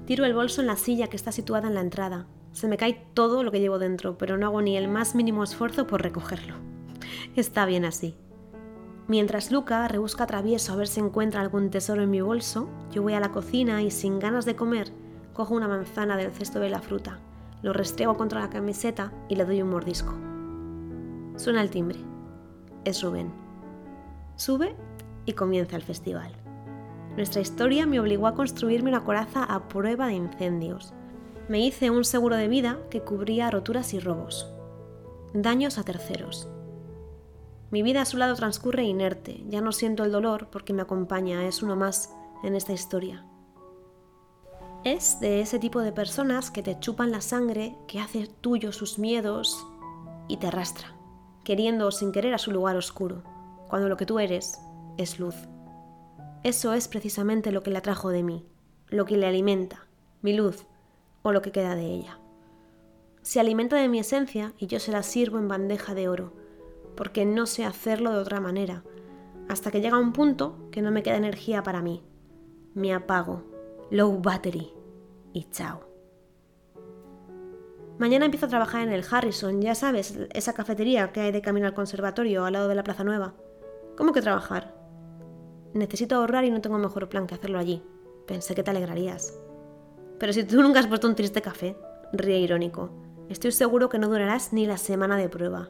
Tiro 0.05 0.25
el 0.25 0.33
bolso 0.33 0.59
en 0.59 0.67
la 0.67 0.75
silla 0.75 1.07
que 1.07 1.15
está 1.15 1.31
situada 1.31 1.69
en 1.69 1.73
la 1.73 1.79
entrada. 1.79 2.27
Se 2.51 2.67
me 2.67 2.75
cae 2.75 3.07
todo 3.13 3.43
lo 3.43 3.51
que 3.51 3.61
llevo 3.61 3.79
dentro, 3.79 4.17
pero 4.17 4.37
no 4.37 4.47
hago 4.47 4.61
ni 4.61 4.75
el 4.75 4.89
más 4.89 5.15
mínimo 5.15 5.41
esfuerzo 5.41 5.87
por 5.87 6.03
recogerlo. 6.03 6.55
Está 7.37 7.65
bien 7.65 7.85
así. 7.85 8.17
Mientras 9.07 9.51
Luca 9.51 9.87
rebusca 9.87 10.25
travieso 10.25 10.73
a 10.73 10.75
ver 10.77 10.87
si 10.87 10.99
encuentra 10.99 11.41
algún 11.41 11.69
tesoro 11.69 12.01
en 12.01 12.09
mi 12.09 12.21
bolso, 12.21 12.67
yo 12.91 13.03
voy 13.03 13.13
a 13.13 13.19
la 13.19 13.31
cocina 13.31 13.83
y 13.83 13.91
sin 13.91 14.17
ganas 14.17 14.45
de 14.45 14.55
comer, 14.55 14.91
cojo 15.33 15.53
una 15.53 15.67
manzana 15.67 16.17
del 16.17 16.31
cesto 16.31 16.59
de 16.59 16.69
la 16.69 16.81
fruta, 16.81 17.19
lo 17.61 17.71
restrego 17.71 18.17
contra 18.17 18.41
la 18.41 18.49
camiseta 18.49 19.11
y 19.29 19.35
le 19.35 19.45
doy 19.45 19.61
un 19.61 19.69
mordisco. 19.69 20.13
Suena 21.35 21.61
el 21.61 21.69
timbre. 21.69 21.99
Es 22.83 23.03
Rubén. 23.03 23.31
Sube 24.37 24.75
y 25.25 25.33
comienza 25.33 25.75
el 25.75 25.83
festival. 25.83 26.31
Nuestra 27.15 27.41
historia 27.41 27.85
me 27.85 27.99
obligó 27.99 28.25
a 28.25 28.33
construirme 28.33 28.89
una 28.89 29.03
coraza 29.03 29.43
a 29.43 29.67
prueba 29.67 30.07
de 30.07 30.13
incendios. 30.13 30.93
Me 31.47 31.59
hice 31.59 31.91
un 31.91 32.05
seguro 32.05 32.37
de 32.37 32.47
vida 32.47 32.79
que 32.89 33.01
cubría 33.01 33.51
roturas 33.51 33.93
y 33.93 33.99
robos. 33.99 34.51
Daños 35.33 35.77
a 35.77 35.83
terceros. 35.83 36.49
Mi 37.71 37.81
vida 37.81 38.01
a 38.01 38.05
su 38.05 38.17
lado 38.17 38.35
transcurre 38.35 38.83
inerte, 38.83 39.43
ya 39.47 39.61
no 39.61 39.71
siento 39.71 40.03
el 40.03 40.11
dolor 40.11 40.49
porque 40.51 40.73
me 40.73 40.83
acompaña, 40.83 41.47
es 41.47 41.63
uno 41.63 41.75
más 41.75 42.13
en 42.43 42.55
esta 42.55 42.73
historia. 42.73 43.25
Es 44.83 45.19
de 45.19 45.41
ese 45.41 45.57
tipo 45.57 45.81
de 45.81 45.91
personas 45.91 46.51
que 46.51 46.61
te 46.61 46.79
chupan 46.79 47.11
la 47.11 47.21
sangre, 47.21 47.75
que 47.87 47.99
hace 47.99 48.27
tuyo 48.27 48.71
sus 48.71 48.99
miedos 48.99 49.65
y 50.27 50.37
te 50.37 50.47
arrastra, 50.47 50.95
queriendo 51.43 51.87
o 51.87 51.91
sin 51.91 52.11
querer 52.11 52.35
a 52.35 52.37
su 52.37 52.51
lugar 52.51 52.75
oscuro, 52.75 53.23
cuando 53.67 53.89
lo 53.89 53.97
que 53.97 54.05
tú 54.05 54.19
eres 54.19 54.59
es 54.97 55.19
luz. 55.19 55.35
Eso 56.43 56.73
es 56.73 56.87
precisamente 56.87 57.51
lo 57.51 57.63
que 57.63 57.71
le 57.71 57.79
atrajo 57.79 58.09
de 58.09 58.21
mí, 58.21 58.45
lo 58.89 59.05
que 59.05 59.17
le 59.17 59.25
alimenta, 59.25 59.87
mi 60.21 60.33
luz 60.33 60.67
o 61.23 61.31
lo 61.31 61.41
que 61.41 61.51
queda 61.51 61.73
de 61.73 61.87
ella. 61.87 62.19
Se 63.23 63.39
alimenta 63.39 63.77
de 63.77 63.89
mi 63.89 63.97
esencia 63.97 64.53
y 64.59 64.67
yo 64.67 64.79
se 64.79 64.91
la 64.91 65.01
sirvo 65.01 65.39
en 65.39 65.47
bandeja 65.47 65.95
de 65.95 66.07
oro, 66.07 66.44
porque 66.95 67.25
no 67.25 67.45
sé 67.45 67.65
hacerlo 67.65 68.11
de 68.11 68.19
otra 68.19 68.39
manera, 68.39 68.83
hasta 69.47 69.71
que 69.71 69.81
llega 69.81 69.99
un 69.99 70.13
punto 70.13 70.69
que 70.71 70.81
no 70.81 70.91
me 70.91 71.03
queda 71.03 71.17
energía 71.17 71.63
para 71.63 71.81
mí. 71.81 72.03
Me 72.73 72.93
apago, 72.93 73.43
low 73.91 74.19
battery 74.21 74.73
y 75.33 75.43
chao. 75.49 75.81
Mañana 77.97 78.25
empiezo 78.25 78.47
a 78.47 78.49
trabajar 78.49 78.81
en 78.81 78.91
el 78.91 79.05
Harrison, 79.09 79.61
ya 79.61 79.73
sabes, 79.73 80.17
esa 80.33 80.53
cafetería 80.53 81.13
que 81.13 81.21
hay 81.21 81.31
de 81.31 81.41
camino 81.41 81.67
al 81.67 81.73
conservatorio 81.73 82.43
al 82.43 82.53
lado 82.53 82.67
de 82.67 82.75
la 82.75 82.83
Plaza 82.83 83.05
Nueva. 83.05 83.35
¿Cómo 83.95 84.11
que 84.11 84.21
trabajar? 84.21 84.75
Necesito 85.73 86.15
ahorrar 86.15 86.43
y 86.43 86.51
no 86.51 86.59
tengo 86.59 86.77
mejor 86.77 87.07
plan 87.07 87.25
que 87.25 87.35
hacerlo 87.35 87.57
allí. 87.57 87.81
Pensé 88.27 88.53
que 88.53 88.63
te 88.63 88.71
alegrarías. 88.71 89.39
Pero 90.19 90.33
si 90.33 90.43
tú 90.43 90.61
nunca 90.61 90.79
has 90.79 90.87
puesto 90.87 91.07
un 91.07 91.15
triste 91.15 91.41
café, 91.41 91.77
ríe 92.11 92.39
irónico. 92.39 92.89
Estoy 93.29 93.51
seguro 93.51 93.87
que 93.87 93.99
no 93.99 94.09
durarás 94.09 94.51
ni 94.51 94.65
la 94.65 94.77
semana 94.77 95.17
de 95.17 95.29
prueba. 95.29 95.69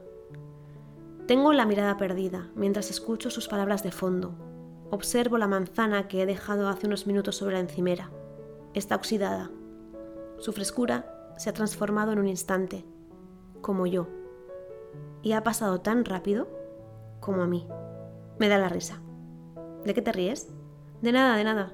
Tengo 1.28 1.54
la 1.54 1.66
mirada 1.66 1.98
perdida 1.98 2.50
mientras 2.54 2.92
escucho 2.92 3.32
sus 3.32 3.48
palabras 3.48 3.82
de 3.82 3.92
fondo. 3.92 4.36
Observo 4.92 5.40
la 5.40 5.48
manzana 5.48 6.08
que 6.08 6.22
he 6.22 6.26
dejado 6.28 6.70
hace 6.70 6.86
unos 6.86 7.08
minutos 7.08 7.36
sobre 7.38 7.56
la 7.56 7.62
encimera. 7.62 8.12
Está 8.76 8.96
oxidada. 8.96 9.50
Su 10.38 10.54
frescura 10.54 11.34
se 11.38 11.50
ha 11.50 11.54
transformado 11.54 12.12
en 12.12 12.20
un 12.20 12.28
instante, 12.28 12.86
como 13.62 13.88
yo. 13.88 14.08
Y 15.24 15.32
ha 15.32 15.42
pasado 15.42 15.82
tan 15.82 16.06
rápido 16.06 16.48
como 17.22 17.42
a 17.42 17.48
mí. 17.48 17.68
Me 18.38 18.48
da 18.48 18.60
la 18.60 18.70
risa. 18.70 19.02
¿De 19.84 19.96
qué 19.96 20.04
te 20.04 20.12
ríes? 20.12 20.50
De 21.02 21.12
nada, 21.12 21.38
de 21.38 21.44
nada. 21.44 21.74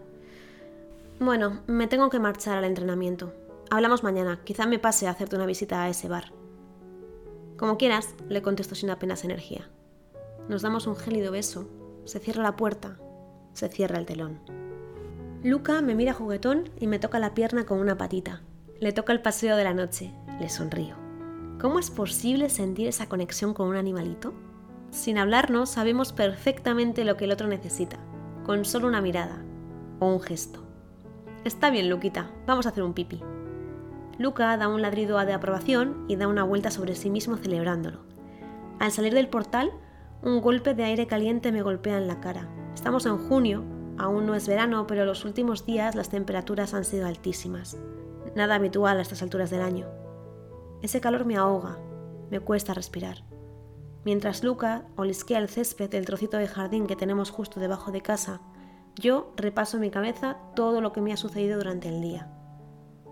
Bueno, 1.20 1.62
me 1.68 1.88
tengo 1.88 2.10
que 2.10 2.20
marchar 2.20 2.58
al 2.58 2.64
entrenamiento. 2.64 3.34
Hablamos 3.70 4.02
mañana, 4.02 4.40
quizá 4.46 4.66
me 4.66 4.80
pase 4.80 5.08
a 5.08 5.12
hacerte 5.12 5.36
una 5.36 5.46
visita 5.46 5.84
a 5.84 5.90
ese 5.90 6.08
bar. 6.08 6.32
Como 7.62 7.78
quieras, 7.78 8.16
le 8.28 8.42
contesto 8.42 8.74
sin 8.74 8.90
apenas 8.90 9.24
energía. 9.24 9.70
Nos 10.50 10.64
damos 10.64 10.88
un 10.88 10.96
gélido 10.96 11.32
beso, 11.32 11.70
se 12.06 12.18
cierra 12.18 12.42
la 12.42 12.56
puerta, 12.56 12.98
se 13.54 13.70
cierra 13.70 14.00
el 14.00 14.08
telón. 14.08 14.40
Luca 15.44 15.84
me 15.84 15.94
mira 15.94 16.12
juguetón 16.12 16.72
y 16.80 16.88
me 16.88 16.98
toca 16.98 17.20
la 17.20 17.36
pierna 17.36 17.68
con 17.68 17.78
una 17.78 18.00
patita. 18.00 18.42
Le 18.80 18.94
toca 18.94 19.14
el 19.14 19.22
paseo 19.22 19.58
de 19.58 19.64
la 19.64 19.76
noche, 19.76 20.12
le 20.40 20.50
sonrío. 20.50 20.96
¿Cómo 21.60 21.78
es 21.78 21.92
posible 21.92 22.50
sentir 22.50 22.88
esa 22.88 23.08
conexión 23.08 23.54
con 23.54 23.68
un 23.68 23.76
animalito? 23.76 24.34
Sin 24.90 25.20
hablarnos, 25.20 25.70
sabemos 25.70 26.14
perfectamente 26.14 27.06
lo 27.06 27.16
que 27.16 27.26
el 27.26 27.32
otro 27.32 27.48
necesita, 27.48 28.00
con 28.44 28.66
solo 28.66 28.88
una 28.88 29.02
mirada 29.02 29.46
o 30.00 30.08
un 30.08 30.20
gesto. 30.20 30.64
Está 31.46 31.70
bien, 31.70 31.92
Luquita, 31.92 32.32
vamos 32.48 32.66
a 32.66 32.70
hacer 32.70 32.82
un 32.82 32.96
pipi. 32.96 33.22
Luca 34.22 34.56
da 34.56 34.68
un 34.68 34.84
ladrido 34.84 35.18
de 35.26 35.34
aprobación 35.34 36.06
y 36.08 36.16
da 36.16 36.28
una 36.28 36.44
vuelta 36.44 36.70
sobre 36.70 36.96
sí 36.96 37.10
mismo 37.10 37.38
celebrándolo. 37.38 38.02
Al 38.80 38.92
salir 38.92 39.16
del 39.16 39.30
portal, 39.30 39.72
un 40.22 40.42
golpe 40.42 40.76
de 40.76 40.84
aire 40.84 41.08
caliente 41.08 41.52
me 41.52 41.64
golpea 41.64 41.98
en 41.98 42.08
la 42.08 42.20
cara. 42.20 42.48
Estamos 42.76 43.08
en 43.08 43.18
junio, 43.18 43.64
aún 43.98 44.28
no 44.28 44.36
es 44.36 44.48
verano, 44.48 44.86
pero 44.86 45.06
los 45.06 45.26
últimos 45.26 45.66
días 45.66 45.96
las 45.96 46.10
temperaturas 46.10 46.76
han 46.76 46.86
sido 46.86 47.08
altísimas. 47.08 47.78
Nada 48.36 48.56
habitual 48.56 49.00
a 49.00 49.02
estas 49.02 49.24
alturas 49.24 49.50
del 49.50 49.64
año. 49.64 49.88
Ese 50.84 51.02
calor 51.02 51.26
me 51.26 51.38
ahoga, 51.38 51.80
me 52.30 52.40
cuesta 52.40 52.76
respirar. 52.76 53.24
Mientras 54.06 54.44
Luca 54.44 54.86
olisquea 54.98 55.40
el 55.40 55.50
césped 55.50 55.90
del 55.90 56.06
trocito 56.06 56.38
de 56.38 56.48
jardín 56.48 56.86
que 56.86 56.96
tenemos 56.96 57.32
justo 57.32 57.60
debajo 57.60 57.92
de 57.92 58.02
casa, 58.02 58.42
yo 58.96 59.34
repaso 59.36 59.78
en 59.78 59.82
mi 59.82 59.90
cabeza 59.90 60.38
todo 60.56 60.80
lo 60.80 60.94
que 60.94 61.02
me 61.02 61.12
ha 61.12 61.18
sucedido 61.18 61.58
durante 61.58 61.90
el 61.90 62.02
día. 62.02 62.32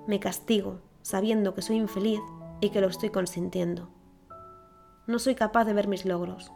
Me 0.08 0.20
castigo 0.20 0.82
sabiendo 1.10 1.56
que 1.56 1.64
soy 1.64 1.78
infeliz 1.78 2.22
y 2.62 2.70
que 2.70 2.82
lo 2.82 2.88
estoy 2.88 3.10
consintiendo. 3.10 3.90
No 5.08 5.18
soy 5.18 5.34
capaz 5.34 5.66
de 5.66 5.74
ver 5.74 5.88
mis 5.88 6.06
logros. 6.06 6.52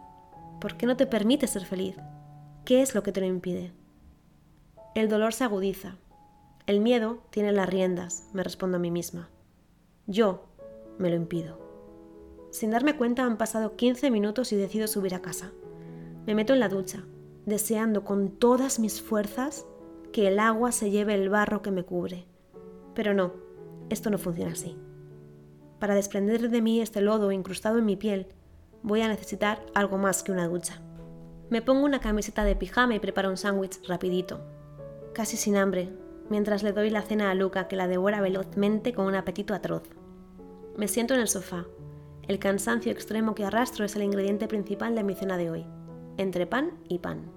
¿Por 0.61 0.77
qué 0.77 0.85
no 0.85 0.95
te 0.95 1.07
permites 1.07 1.49
ser 1.49 1.65
feliz? 1.65 1.95
¿Qué 2.63 2.83
es 2.83 2.93
lo 2.93 3.01
que 3.01 3.11
te 3.11 3.19
lo 3.19 3.25
impide? 3.25 3.73
El 4.93 5.09
dolor 5.09 5.33
se 5.33 5.43
agudiza. 5.43 5.97
El 6.67 6.81
miedo 6.81 7.23
tiene 7.31 7.51
las 7.51 7.67
riendas, 7.67 8.29
me 8.31 8.43
respondo 8.43 8.77
a 8.77 8.79
mí 8.79 8.91
misma. 8.91 9.27
Yo 10.05 10.45
me 10.99 11.09
lo 11.09 11.15
impido. 11.15 11.57
Sin 12.51 12.69
darme 12.69 12.95
cuenta 12.95 13.23
han 13.23 13.37
pasado 13.37 13.75
15 13.75 14.11
minutos 14.11 14.53
y 14.53 14.55
decido 14.55 14.85
subir 14.85 15.15
a 15.15 15.23
casa. 15.23 15.51
Me 16.27 16.35
meto 16.35 16.53
en 16.53 16.59
la 16.59 16.69
ducha, 16.69 17.03
deseando 17.47 18.03
con 18.03 18.29
todas 18.29 18.77
mis 18.77 19.01
fuerzas 19.01 19.65
que 20.11 20.27
el 20.27 20.37
agua 20.37 20.71
se 20.71 20.91
lleve 20.91 21.15
el 21.15 21.29
barro 21.29 21.63
que 21.63 21.71
me 21.71 21.83
cubre. 21.83 22.27
Pero 22.93 23.15
no, 23.15 23.42
esto 23.89 24.09
no 24.09 24.17
funciona 24.17 24.51
así. 24.51 24.77
Para 25.79 25.95
desprender 25.95 26.49
de 26.49 26.61
mí 26.61 26.81
este 26.81 27.01
lodo 27.01 27.31
incrustado 27.31 27.77
en 27.77 27.85
mi 27.85 27.95
piel, 27.95 28.27
voy 28.83 29.01
a 29.01 29.07
necesitar 29.07 29.65
algo 29.73 29.97
más 29.97 30.23
que 30.23 30.31
una 30.31 30.47
ducha. 30.47 30.81
Me 31.49 31.61
pongo 31.61 31.85
una 31.85 31.99
camiseta 31.99 32.43
de 32.43 32.55
pijama 32.55 32.95
y 32.95 32.99
preparo 32.99 33.29
un 33.29 33.37
sándwich 33.37 33.79
rapidito, 33.87 34.39
casi 35.13 35.37
sin 35.37 35.57
hambre, 35.57 35.89
mientras 36.29 36.63
le 36.63 36.71
doy 36.71 36.89
la 36.89 37.01
cena 37.01 37.31
a 37.31 37.35
Luca 37.35 37.67
que 37.67 37.75
la 37.75 37.87
devora 37.87 38.21
velozmente 38.21 38.93
con 38.93 39.05
un 39.05 39.15
apetito 39.15 39.53
atroz. 39.53 39.83
Me 40.77 40.87
siento 40.87 41.13
en 41.13 41.19
el 41.19 41.27
sofá. 41.27 41.65
El 42.27 42.39
cansancio 42.39 42.91
extremo 42.91 43.35
que 43.35 43.45
arrastro 43.45 43.85
es 43.85 43.95
el 43.95 44.03
ingrediente 44.03 44.47
principal 44.47 44.95
de 44.95 45.03
mi 45.03 45.13
cena 45.13 45.37
de 45.37 45.51
hoy, 45.51 45.65
entre 46.17 46.47
pan 46.47 46.71
y 46.87 46.99
pan. 46.99 47.31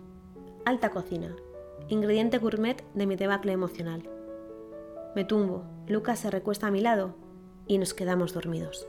Alta 0.65 0.91
cocina, 0.91 1.35
ingrediente 1.89 2.39
gourmet 2.39 2.83
de 2.95 3.07
mi 3.07 3.17
debacle 3.17 3.53
emocional. 3.53 4.09
Me 5.15 5.25
tumbo, 5.25 5.65
Lucas 5.89 6.19
se 6.19 6.31
recuesta 6.31 6.67
a 6.67 6.71
mi 6.71 6.81
lado 6.81 7.15
y 7.67 7.79
nos 7.79 7.95
quedamos 7.95 8.33
dormidos. 8.33 8.87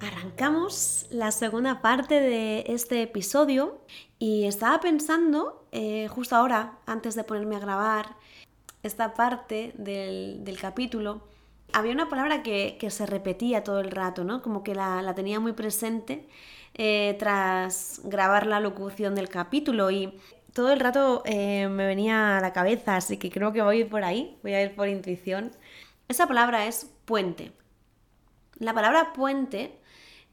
Arrancamos 0.00 1.06
la 1.10 1.30
segunda 1.30 1.80
parte 1.80 2.20
de 2.20 2.64
este 2.66 3.02
episodio 3.02 3.80
y 4.18 4.46
estaba 4.46 4.80
pensando, 4.80 5.64
eh, 5.70 6.08
justo 6.08 6.34
ahora, 6.34 6.78
antes 6.86 7.14
de 7.14 7.22
ponerme 7.22 7.54
a 7.54 7.60
grabar 7.60 8.16
esta 8.82 9.14
parte 9.14 9.72
del, 9.76 10.58
capítulo, 10.60 11.22
había 11.72 11.92
una 11.92 12.08
palabra 12.08 12.42
que, 12.42 12.76
se 12.90 13.06
repetía 13.06 13.62
todo 13.62 13.78
el 13.78 13.92
rato, 13.92 14.24
¿no? 14.24 14.42
Como 14.42 14.64
que 14.64 14.74
la, 14.74 15.12
tenía 15.14 15.38
muy 15.38 15.52
presente 15.52 16.26
eh, 16.74 17.14
tras 17.20 18.00
grabar 18.02 18.46
la 18.48 18.58
locución 18.58 19.14
del 19.14 19.28
capítulo 19.28 19.92
y 19.92 20.18
todo 20.52 20.72
el 20.72 20.80
rato 20.80 21.22
eh, 21.24 21.68
me 21.68 21.86
venía 21.86 22.38
a 22.38 22.40
la 22.40 22.52
cabeza, 22.52 22.96
así 22.96 23.16
que 23.16 23.30
creo 23.30 23.52
que 23.52 23.62
voy 23.62 23.76
a 23.76 23.80
ir 23.80 23.88
por 23.88 24.04
ahí, 24.04 24.38
voy 24.42 24.54
a 24.54 24.62
ir 24.62 24.74
por 24.74 24.88
intuición. 24.88 25.52
Esa 26.08 26.26
palabra 26.26 26.66
es 26.66 26.90
puente. 27.04 27.52
La 28.58 28.74
palabra 28.74 29.12
puente, 29.14 29.78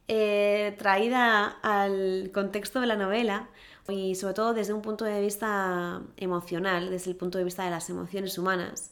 eh, 0.08 0.76
traída 0.78 1.60
al 1.62 2.32
contexto 2.34 2.82
de 2.82 2.88
la 2.88 2.96
novela, 2.96 3.50
y 3.88 4.16
sobre 4.16 4.34
todo 4.34 4.54
desde 4.54 4.74
un 4.74 4.82
punto 4.82 5.06
de 5.06 5.22
vista 5.22 6.02
emocional, 6.18 6.90
desde 6.92 7.12
el 7.12 7.18
punto 7.18 7.38
de 7.38 7.44
vista 7.44 7.64
de 7.64 7.72
las 7.72 7.90
emociones 7.90 8.38
humanas, 8.38 8.92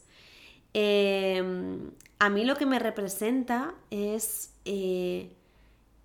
eh, 0.74 1.42
a 2.18 2.30
mí 2.30 2.44
lo 2.44 2.56
que 2.56 2.66
me 2.66 2.78
representa 2.78 3.74
es 3.90 4.52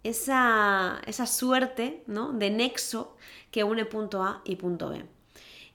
esa, 0.03 1.01
esa, 1.05 1.25
suerte 1.25 2.03
¿no? 2.07 2.33
de 2.33 2.49
nexo 2.49 3.15
que 3.51 3.63
une 3.63 3.85
punto 3.85 4.23
A 4.23 4.41
y 4.45 4.55
punto 4.57 4.89
B. 4.89 5.12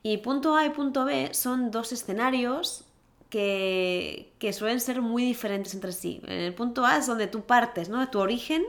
Y 0.02 0.18
punto 0.18 0.56
A 0.56 0.64
y 0.64 0.70
punto 0.70 1.04
B 1.04 1.30
son 1.34 1.70
dos 1.70 1.92
escenarios 1.92 2.84
que, 3.30 4.32
suelen 4.52 4.80
ser 4.80 5.02
muy 5.02 5.24
diferentes 5.24 5.74
entre 5.74 5.92
sí. 5.92 6.20
En 6.24 6.40
el 6.40 6.54
punto 6.54 6.84
A 6.84 6.96
es 6.98 7.06
donde 7.06 7.26
tú 7.26 7.42
partes, 7.42 7.88
¿no? 7.88 8.00
De 8.00 8.06
tu 8.06 8.20
origen, 8.20 8.62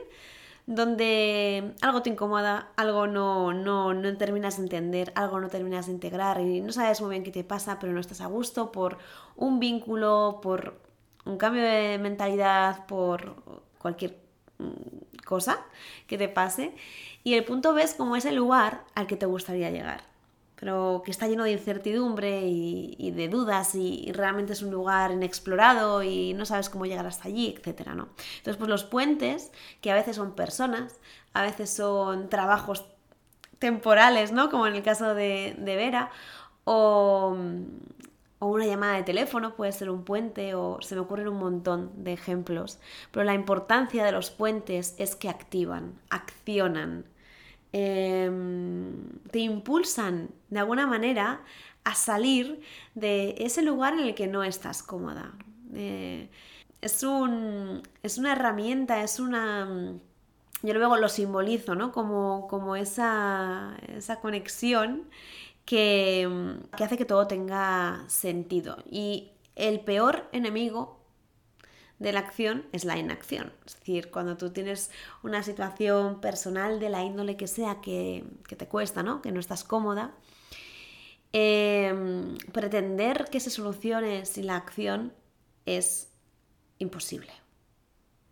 donde 0.66 1.74
algo 1.82 2.02
te 2.02 2.10
incomoda, 2.10 2.72
algo 2.76 3.08
no, 3.08 3.54
no, 3.54 3.94
no 3.94 4.18
terminas 4.18 4.58
de 4.58 4.64
entender, 4.64 5.12
algo 5.16 5.40
no 5.40 5.50
terminas 5.50 5.88
de 5.88 5.94
integrar 5.94 6.42
y 6.42 6.62
no 6.62 6.72
sabes 6.74 7.02
muy 7.02 7.12
bien 7.12 7.24
qué 7.24 7.32
te 7.32 7.44
pasa, 7.44 7.80
pero 7.80 7.94
no 7.94 8.00
estás 8.00 8.22
a 8.22 8.28
gusto 8.28 8.72
por 8.72 8.98
un 9.36 9.60
vínculo, 9.60 10.40
por 10.42 10.80
un 11.26 11.38
cambio 11.38 11.64
de 11.64 11.98
mentalidad, 12.00 12.86
por 12.88 13.36
cualquier 13.80 14.18
mm, 14.60 15.24
cosa 15.26 15.60
que 16.08 16.18
te 16.18 16.30
pase. 16.30 16.76
Y 17.24 17.36
el 17.36 17.46
punto 17.46 17.74
B 17.74 17.84
es 17.84 17.94
como 17.94 18.16
ese 18.16 18.32
lugar 18.32 18.84
al 18.96 19.08
que 19.08 19.18
te 19.18 19.26
gustaría 19.26 19.72
llegar 19.72 20.09
pero 20.60 21.02
que 21.06 21.12
está 21.12 21.28
lleno 21.28 21.46
de 21.46 21.54
incertidumbre 21.54 22.42
y, 22.46 23.12
de 23.12 23.30
dudas 23.30 23.76
y, 23.76 24.12
realmente 24.12 24.54
es 24.54 24.62
un 24.62 24.72
lugar 24.72 25.12
inexplorado 25.12 26.04
y 26.04 26.34
no 26.34 26.46
sabes 26.46 26.70
cómo 26.70 26.86
llegar 26.86 27.08
hasta 27.08 27.30
allí, 27.30 27.56
etcétera, 27.58 27.96
¿no? 27.96 28.10
Entonces, 28.38 28.58
pues 28.58 28.70
los 28.70 28.84
puentes, 28.84 29.52
que 29.80 29.90
a 29.90 29.96
veces 29.96 30.18
son 30.18 30.36
personas, 30.36 31.00
a 31.34 31.44
veces 31.44 31.70
son 31.70 32.28
trabajos 32.30 32.86
temporales, 33.58 34.34
¿no? 34.34 34.50
Como 34.50 34.68
en 34.68 34.76
el 34.76 34.84
caso 34.84 35.16
de, 35.16 35.56
Vera, 35.58 36.12
o, 36.66 37.38
o 38.40 38.48
una 38.48 38.66
llamada 38.66 38.96
de 38.96 39.04
teléfono, 39.04 39.56
puede 39.56 39.72
ser 39.72 39.90
un 39.90 40.04
puente, 40.04 40.56
o 40.56 40.82
se 40.82 40.96
me 40.96 41.02
ocurren 41.02 41.30
un 41.30 41.40
montón 41.40 42.04
de 42.04 42.12
ejemplos. 42.12 42.80
Pero 43.12 43.24
la 43.24 43.34
importancia 43.34 44.04
de 44.04 44.12
los 44.12 44.30
puentes 44.30 44.96
es 44.98 45.16
que 45.16 45.30
activan, 45.30 45.94
accionan, 46.10 47.06
em, 47.72 48.94
te 49.32 49.40
impulsan 49.40 50.30
de 50.50 50.60
alguna 50.60 50.88
manera 50.88 51.42
a 51.84 51.96
salir 51.96 52.62
de 52.96 53.36
ese 53.40 53.62
lugar 53.62 53.94
en 53.94 54.00
el 54.00 54.16
que 54.16 54.28
no 54.28 54.44
estás 54.44 54.84
cómoda. 54.84 55.34
Eh, 55.74 56.30
es, 56.82 57.04
un, 57.04 57.84
es 58.04 58.18
una 58.18 58.34
herramienta, 58.34 59.04
es 59.04 59.20
una... 59.20 59.68
Yo 60.62 60.74
luego 60.74 60.98
lo 60.98 61.08
simbolizo, 61.08 61.76
¿no? 61.76 61.92
Como, 61.94 62.48
como 62.50 62.76
esa, 62.76 63.78
esa 63.88 64.20
conexión 64.20 65.08
que, 65.70 66.28
hace 66.72 66.98
que 66.98 67.06
todo 67.06 67.28
tenga 67.28 68.04
sentido. 68.08 68.78
Y 68.90 69.30
el 69.56 69.82
peor 69.82 70.28
enemigo 70.32 70.99
de 72.00 72.14
la 72.14 72.22
acción 72.22 72.66
es 72.72 72.86
la 72.86 72.98
inacción. 72.98 73.52
Es 73.66 73.76
decir, 73.76 74.10
cuando 74.10 74.38
tú 74.38 74.52
tienes 74.52 74.90
una 75.22 75.44
situación 75.44 76.22
personal 76.22 76.80
de 76.80 76.90
la 76.90 77.04
índole 77.04 77.38
que 77.38 77.48
sea 77.48 77.82
que, 77.82 78.26
te 78.48 78.68
cuesta, 78.68 79.04
¿no? 79.04 79.22
que 79.22 79.32
no 79.32 79.40
estás 79.40 79.64
cómoda, 79.64 80.16
em, 81.34 82.38
pretender 82.54 83.26
que 83.30 83.40
se 83.40 83.50
solucione 83.50 84.26
sin 84.26 84.48
la 84.48 84.56
acción 84.56 85.14
es 85.66 86.10
imposible. 86.80 87.32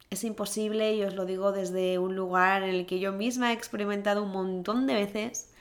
Es 0.09 0.23
imposible 0.23 0.95
y 0.95 1.03
os 1.03 1.15
lo 1.15 1.25
digo 1.25 1.51
desde 1.51 1.99
un 1.99 2.15
lugar 2.15 2.63
en 2.63 2.73
el 2.73 2.85
que 2.85 2.99
yo 2.99 3.11
misma 3.11 3.51
he 3.51 3.53
experimentado 3.53 4.23
un 4.23 4.31
montón 4.31 4.87
de 4.87 4.93
veces 4.93 5.51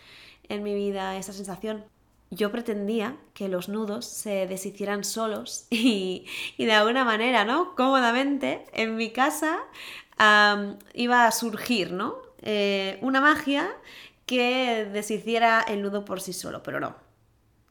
en 0.49 0.63
mi 0.63 0.75
vida 0.75 1.17
esa 1.17 1.33
sensación. 1.33 1.85
Yo 2.31 2.51
pretendía 2.51 3.17
que 3.35 3.49
los 3.49 3.69
nudos 3.69 4.05
se 4.05 4.47
deshicieran 4.47 5.05
solos 5.05 5.67
y, 5.71 6.27
de 6.59 6.73
alguna 6.73 7.05
manera, 7.05 7.45
¿no? 7.45 7.75
Cómodamente, 7.75 8.65
en 8.73 8.97
mi 8.97 9.13
casa 9.13 9.59
iba 10.95 11.27
a 11.27 11.33
surgir, 11.33 11.93
¿no? 11.93 12.17
Eh, 12.41 12.99
una 13.03 13.21
magia 13.21 13.69
que 14.25 14.89
deshiciera 14.93 15.61
el 15.61 15.83
nudo 15.83 16.05
por 16.05 16.21
sí 16.21 16.33
solo, 16.33 16.63
pero 16.63 16.81
no. 16.81 16.97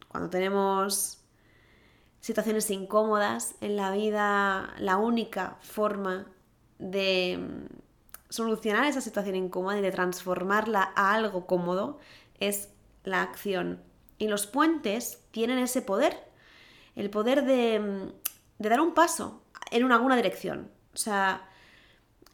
Cuando 0.07 0.29
tenemos 0.29 1.19
situaciones 2.21 2.69
incómodas 2.71 3.55
en 3.61 3.75
la 3.75 3.91
vida, 3.91 4.73
la 4.79 4.97
única 4.97 5.57
forma 5.61 6.25
de 6.79 7.37
mm, 7.39 7.65
solucionar 8.29 8.85
esa 8.85 9.01
situación 9.01 9.35
incómoda 9.35 9.77
y 9.77 9.81
de 9.81 9.91
transformarla 9.91 10.91
a 10.95 11.13
algo 11.13 11.45
cómodo 11.45 11.99
es 12.39 12.69
la 13.03 13.21
acción. 13.21 13.81
Y 14.17 14.27
los 14.27 14.47
puentes 14.47 15.23
tienen 15.31 15.57
ese 15.57 15.81
poder, 15.81 16.17
el 16.95 17.09
poder 17.09 17.43
de, 17.43 18.13
dar 18.57 18.81
un 18.81 18.93
paso 18.93 19.43
en 19.71 19.83
una, 19.83 19.95
alguna 19.95 20.15
dirección. 20.15 20.71
O 20.93 20.97
sea, 20.97 21.49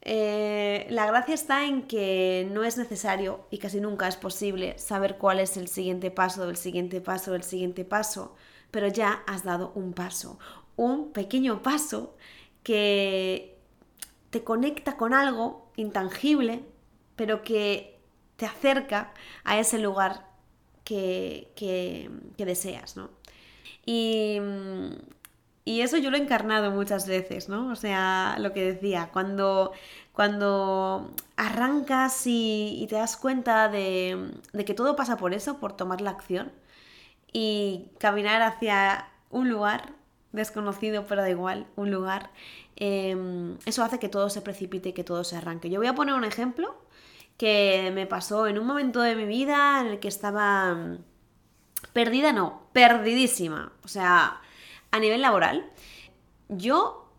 eh, 0.03 0.87
la 0.89 1.05
gracia 1.05 1.35
está 1.35 1.65
en 1.65 1.83
que 1.83 2.47
no 2.51 2.63
es 2.63 2.77
necesario 2.77 3.45
y 3.51 3.59
casi 3.59 3.79
nunca 3.79 4.07
es 4.07 4.15
posible 4.15 4.77
saber 4.79 5.17
cuál 5.17 5.39
es 5.39 5.57
el 5.57 5.67
siguiente 5.67 6.09
paso, 6.09 6.45
del 6.47 6.57
siguiente 6.57 7.01
paso, 7.01 7.31
del 7.31 7.43
siguiente 7.43 7.85
paso, 7.85 8.35
pero 8.71 8.87
ya 8.87 9.23
has 9.27 9.43
dado 9.43 9.71
un 9.75 9.93
paso, 9.93 10.39
un 10.75 11.11
pequeño 11.11 11.61
paso 11.61 12.15
que 12.63 13.59
te 14.31 14.43
conecta 14.43 14.97
con 14.97 15.13
algo 15.13 15.71
intangible, 15.75 16.63
pero 17.15 17.43
que 17.43 17.99
te 18.37 18.45
acerca 18.45 19.13
a 19.43 19.59
ese 19.59 19.77
lugar 19.77 20.30
que, 21.55 22.09
deseas, 22.37 22.97
¿no? 22.97 23.09
Y, 23.85 24.39
eso 25.65 25.97
yo 25.97 26.11
lo 26.11 26.17
he 26.17 26.21
encarnado 26.21 26.71
muchas 26.71 27.07
veces, 27.07 27.49
¿no? 27.49 27.71
O 27.71 27.75
sea, 27.75 28.35
lo 28.39 28.53
que 28.53 28.73
decía, 28.73 29.09
cuando, 29.11 29.71
cuando 30.13 31.11
arrancas 31.37 32.23
y, 32.25 32.85
te 32.89 32.95
das 32.95 33.17
cuenta 33.17 33.69
de, 33.69 34.31
que 34.65 34.73
todo 34.73 34.95
pasa 34.95 35.17
por 35.17 35.33
eso, 35.33 35.59
por 35.59 35.73
tomar 35.73 36.01
la 36.01 36.11
acción 36.11 36.51
y 37.33 37.89
caminar 37.99 38.41
hacia 38.41 39.07
un 39.29 39.49
lugar 39.49 39.93
desconocido, 40.33 41.05
pero 41.07 41.21
da 41.21 41.29
igual, 41.29 41.67
un 41.75 41.91
lugar, 41.91 42.31
em, 42.75 43.57
eso 43.65 43.83
hace 43.83 43.99
que 43.99 44.09
todo 44.09 44.29
se 44.29 44.41
precipite 44.41 44.89
y 44.89 44.93
que 44.93 45.03
todo 45.03 45.23
se 45.23 45.37
arranque. 45.37 45.69
Yo 45.69 45.79
voy 45.79 45.87
a 45.87 45.95
poner 45.95 46.15
un 46.15 46.25
ejemplo 46.25 46.75
que 47.41 47.89
me 47.91 48.05
pasó 48.05 48.45
en 48.45 48.59
un 48.59 48.67
momento 48.67 49.01
de 49.01 49.15
mi 49.15 49.25
vida 49.25 49.81
en 49.81 49.87
el 49.87 49.99
que 49.99 50.07
estaba 50.07 50.75
mm, 50.75 51.03
perdida, 51.91 52.33
no, 52.33 52.67
perdidísima. 52.71 53.73
O 53.83 53.87
sea, 53.87 54.39
a 54.91 54.99
nivel 54.99 55.23
laboral, 55.23 55.67
yo, 56.49 57.09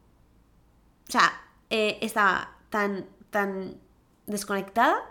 o 1.08 1.10
sea, 1.10 1.42
eh, 1.70 1.98
estaba 2.02 2.56
tan, 2.70 3.06
tan 3.30 3.80
desconectada 4.28 5.10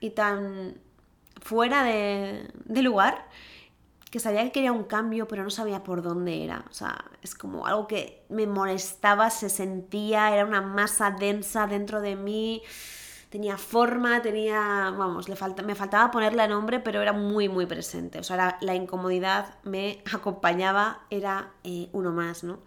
y 0.00 0.10
tan 0.10 0.76
fuera 1.40 1.82
de, 1.82 2.50
de 2.66 2.82
lugar 2.82 3.26
que 4.10 4.20
sabía 4.20 4.44
que 4.44 4.52
quería 4.52 4.72
un 4.72 4.84
cambio, 4.84 5.26
pero 5.28 5.44
no 5.44 5.48
sabía 5.48 5.82
por 5.82 6.02
dónde 6.02 6.44
era. 6.44 6.66
O 6.68 6.74
sea, 6.74 7.06
es 7.22 7.34
como 7.34 7.66
algo 7.66 7.86
que 7.86 8.26
me 8.28 8.46
molestaba, 8.46 9.30
se 9.30 9.48
sentía, 9.48 10.30
era 10.30 10.44
una 10.44 10.60
masa 10.60 11.10
densa 11.10 11.66
dentro 11.66 12.02
de 12.02 12.16
mí 12.16 12.62
tenía 13.32 13.56
forma, 13.56 14.20
tenía, 14.20 14.94
vamos, 14.94 15.26
le 15.26 15.36
falta, 15.36 15.62
me 15.62 15.74
faltaba 15.74 16.10
ponerle 16.10 16.46
nombre, 16.46 16.80
pero 16.80 17.00
era 17.00 17.14
muy, 17.14 17.48
muy 17.48 17.64
presente. 17.64 18.18
O 18.18 18.22
sea, 18.22 18.58
la, 18.60 18.74
incomodidad 18.74 19.54
me 19.62 20.02
acompañaba, 20.12 21.06
era 21.08 21.54
eh, 21.64 21.88
uno 21.92 22.12
más, 22.12 22.44
¿no? 22.44 22.60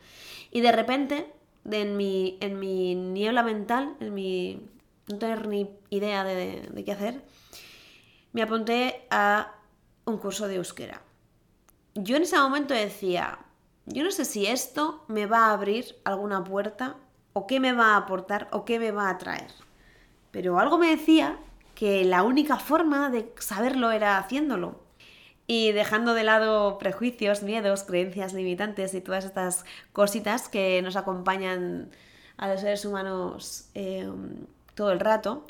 Y 0.49 0.61
de 0.61 0.71
repente, 0.71 1.31
en, 1.69 1.95
mi, 1.95 2.39
en 2.41 2.57
mi 2.57 2.95
niebla 2.95 3.43
mental, 3.43 3.95
en 3.99 4.13
mi 4.15 4.67
no 5.07 5.19
tener 5.19 5.47
ni 5.47 5.69
idea 5.91 6.23
de, 6.23 6.67
de 6.71 6.83
qué 6.83 6.91
hacer, 6.93 7.23
me 8.33 8.41
apunté 8.41 9.05
a 9.11 9.53
un 10.05 10.17
curso 10.17 10.47
de 10.47 10.55
euskera. 10.55 11.03
Yo 11.93 12.17
en 12.17 12.23
ese 12.23 12.39
momento 12.39 12.73
decía, 12.73 13.37
yo 13.85 14.03
no 14.03 14.09
sé 14.09 14.25
si 14.25 14.47
esto 14.47 15.05
me 15.09 15.27
va 15.27 15.45
a 15.45 15.53
abrir 15.53 15.95
alguna 16.05 16.43
puerta 16.43 16.95
o 17.33 17.45
qué 17.45 17.59
me 17.59 17.71
va 17.71 17.93
a 17.93 17.97
aportar 17.97 18.47
o 18.51 18.65
qué 18.65 18.79
me 18.79 18.89
va 18.89 19.11
a 19.11 19.17
traer. 19.19 19.64
Pero 20.35 20.59
algo 20.59 20.77
me 20.77 20.89
decía 20.89 21.37
que 21.75 22.03
la 22.03 22.21
única 22.23 22.57
forma 22.57 23.09
de 23.09 23.31
saberlo 23.39 23.91
era 23.91 24.17
haciéndolo. 24.17 24.81
Y 25.47 25.71
dejando 25.71 26.13
de 26.13 26.25
lado 26.25 26.77
prejuicios, 26.77 27.41
miedos, 27.41 27.83
creencias 27.83 28.33
limitantes 28.33 28.93
y 28.93 28.99
todas 28.99 29.23
estas 29.23 29.63
cositas 29.93 30.49
que 30.49 30.81
nos 30.81 30.97
acompañan 30.97 31.89
a 32.35 32.49
los 32.49 32.59
seres 32.59 32.83
humanos 32.83 33.69
em, 33.75 34.45
todo 34.73 34.91
el 34.91 34.99
rato, 34.99 35.45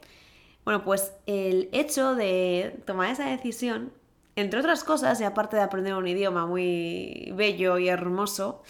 bueno, 0.65 0.83
pues 0.83 1.13
el 1.25 1.67
hecho 1.71 2.13
de 2.13 2.79
tomar 2.85 3.09
esa 3.09 3.25
decisión, 3.25 3.91
entre 4.35 4.59
otras 4.59 4.83
cosas, 4.83 5.19
y 5.19 5.23
aparte 5.23 5.55
de 5.55 5.63
aprender 5.63 5.95
un 5.95 6.07
idioma 6.07 6.45
muy 6.45 7.33
bello 7.35 7.79
y 7.79 7.87
hermoso, 7.87 8.61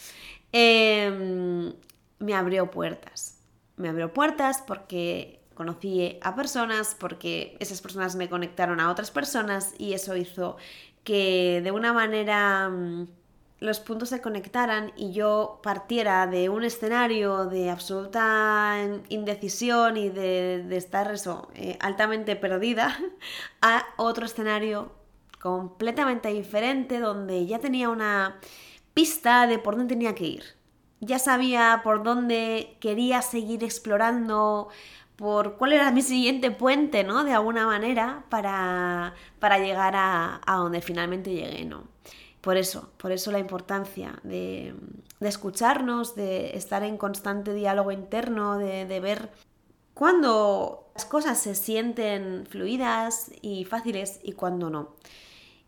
em, 0.54 1.74
me 2.20 2.34
abrió 2.34 2.72
puertas. 2.72 3.42
Me 3.76 3.90
abrió 3.90 4.14
puertas 4.14 4.64
porque 4.66 5.42
conocí 5.56 6.20
a 6.22 6.36
personas 6.36 6.96
porque 7.00 7.58
esas 7.60 7.82
personas 7.82 8.16
me 8.16 8.30
conectaron 8.30 8.80
a 8.80 8.92
otras 8.92 9.10
personas 9.10 9.74
y 9.80 9.94
eso 9.94 10.16
hizo 10.16 10.58
que 11.04 11.62
de 11.64 11.72
una 11.72 11.94
manera 11.94 12.70
mm, 12.70 13.08
los 13.60 13.80
puntos 13.80 14.10
se 14.10 14.22
conectaran 14.22 14.92
y 14.98 15.14
yo 15.14 15.60
partiera 15.64 16.28
de 16.28 16.50
un 16.50 16.64
escenario 16.64 17.46
de 17.46 17.70
absoluta 17.70 18.78
indecisión 19.10 19.98
y 19.98 20.10
de, 20.10 20.66
estar 20.76 21.12
eso, 21.12 21.50
eh, 21.56 21.78
altamente 21.80 22.36
perdida 22.36 22.98
a 23.62 23.86
otro 23.98 24.26
escenario 24.26 24.92
completamente 25.40 26.30
diferente 26.30 27.00
donde 27.00 27.46
ya 27.46 27.60
tenía 27.60 27.90
una 27.90 28.40
pista 28.94 29.48
de 29.48 29.60
por 29.60 29.76
dónde 29.78 29.94
tenía 29.94 30.16
que 30.16 30.26
ir. 30.26 30.44
Ya 31.02 31.20
sabía 31.20 31.82
por 31.84 32.04
dónde 32.04 32.78
quería 32.80 33.22
seguir 33.22 33.64
explorando, 33.64 34.70
por 35.16 35.58
cuál 35.58 35.74
era 35.74 35.92
mi 35.92 36.02
siguiente 36.02 36.52
puente, 36.52 37.04
¿no? 37.04 37.24
De 37.24 37.34
alguna 37.34 37.66
manera, 37.66 38.26
para, 38.30 39.14
llegar 39.60 39.94
a, 39.96 40.42
donde 40.48 40.82
finalmente 40.82 41.32
llegué, 41.34 41.66
¿no? 41.66 41.84
Por 42.42 42.58
eso, 42.58 42.90
por 42.98 43.12
eso 43.12 43.32
la 43.32 43.40
importancia 43.40 44.20
de, 44.24 44.76
escucharnos, 45.22 46.16
de 46.16 46.56
estar 46.56 46.84
en 46.84 46.98
constante 46.98 47.54
diálogo 47.54 47.92
interno, 47.92 48.58
de, 48.58 48.86
de 48.86 49.00
ver 49.00 49.32
cuándo 49.94 50.86
las 50.94 51.06
cosas 51.06 51.40
se 51.40 51.56
sienten 51.56 52.46
fluidas 52.48 53.32
y 53.42 53.66
fáciles 53.66 54.20
y 54.24 54.34
cuándo 54.34 54.70
no. 54.70 54.96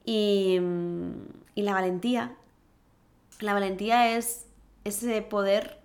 Y, 0.05 0.59
y 1.55 1.61
la 1.63 1.73
valentía. 1.73 2.35
La 3.39 3.53
valentía 3.53 4.15
es 4.15 4.45
ese 4.83 5.21
poder 5.21 5.79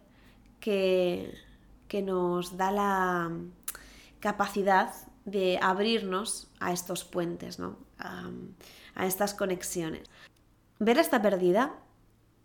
que, 0.61 1.35
que 1.93 2.01
nos 2.01 2.57
da 2.57 2.73
la 2.73 3.31
capacidad 4.19 4.95
de 5.27 5.59
abrirnos 5.61 6.51
a 6.59 6.73
estos 6.73 7.05
puentes, 7.05 7.59
¿no? 7.59 7.77
a, 7.99 8.31
a 8.95 9.05
estas 9.05 9.35
conexiones. 9.35 10.09
Ver 10.79 10.97
está 10.97 11.21
perdida 11.21 11.75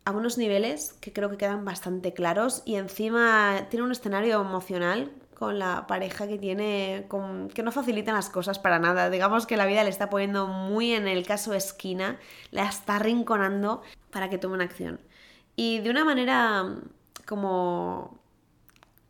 a 0.04 0.12
unos 0.12 0.38
niveles 0.38 0.92
que 1.00 1.14
creo 1.14 1.30
que 1.30 1.38
quedan 1.38 1.64
bastante 1.64 2.14
claros 2.14 2.62
y 2.66 2.76
encima 2.76 3.68
tiene 3.70 3.86
un 3.86 3.94
escenario 3.94 4.42
emocional 4.42 5.14
con 5.34 5.60
la 5.60 5.88
pareja 5.88 6.28
que 6.28 6.38
tiene, 6.38 7.08
que 7.54 7.64
no 7.64 7.72
facilitan 7.72 8.16
las 8.16 8.30
cosas 8.30 8.60
para 8.60 8.80
nada. 8.80 9.10
Digamos 9.10 9.48
que 9.48 9.56
la 9.56 9.66
vida 9.66 9.86
le 9.86 9.90
está 9.92 10.10
poniendo 10.10 10.48
muy 10.48 10.92
en 10.92 11.08
el 11.08 11.26
caso 11.26 11.54
esquina, 11.54 12.20
la 12.52 12.68
está 12.68 13.00
rinconando 13.00 13.82
para 14.12 14.30
que 14.30 14.38
tome 14.38 14.56
una 14.56 14.66
acción. 14.66 15.00
Y 15.56 15.80
de 15.80 15.90
una 15.90 16.04
manera 16.04 16.66
como, 17.26 18.20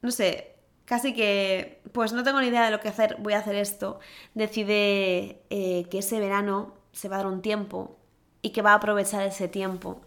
no 0.02 0.12
sé, 0.12 0.56
casi 0.86 1.14
que, 1.14 1.82
pues 1.92 2.14
no 2.14 2.24
tengo 2.24 2.40
ni 2.40 2.48
idea 2.48 2.66
de 2.66 2.72
lo 2.72 2.80
que 2.80 2.88
hacer, 2.88 3.18
voy 3.20 3.34
a 3.34 3.40
hacer 3.40 3.56
esto, 3.56 4.00
decide 4.34 5.42
eh, 5.50 5.86
que 5.92 6.00
ese 6.00 6.20
verano 6.20 6.76
se 6.92 7.10
va 7.10 7.18
a 7.18 7.20
dar 7.20 7.28
un 7.28 7.42
tiempo 7.42 7.98
y 8.42 8.52
que 8.52 8.62
va 8.62 8.72
a 8.72 8.76
aprovechar 8.76 9.26
ese 9.28 9.48
tiempo 9.48 10.02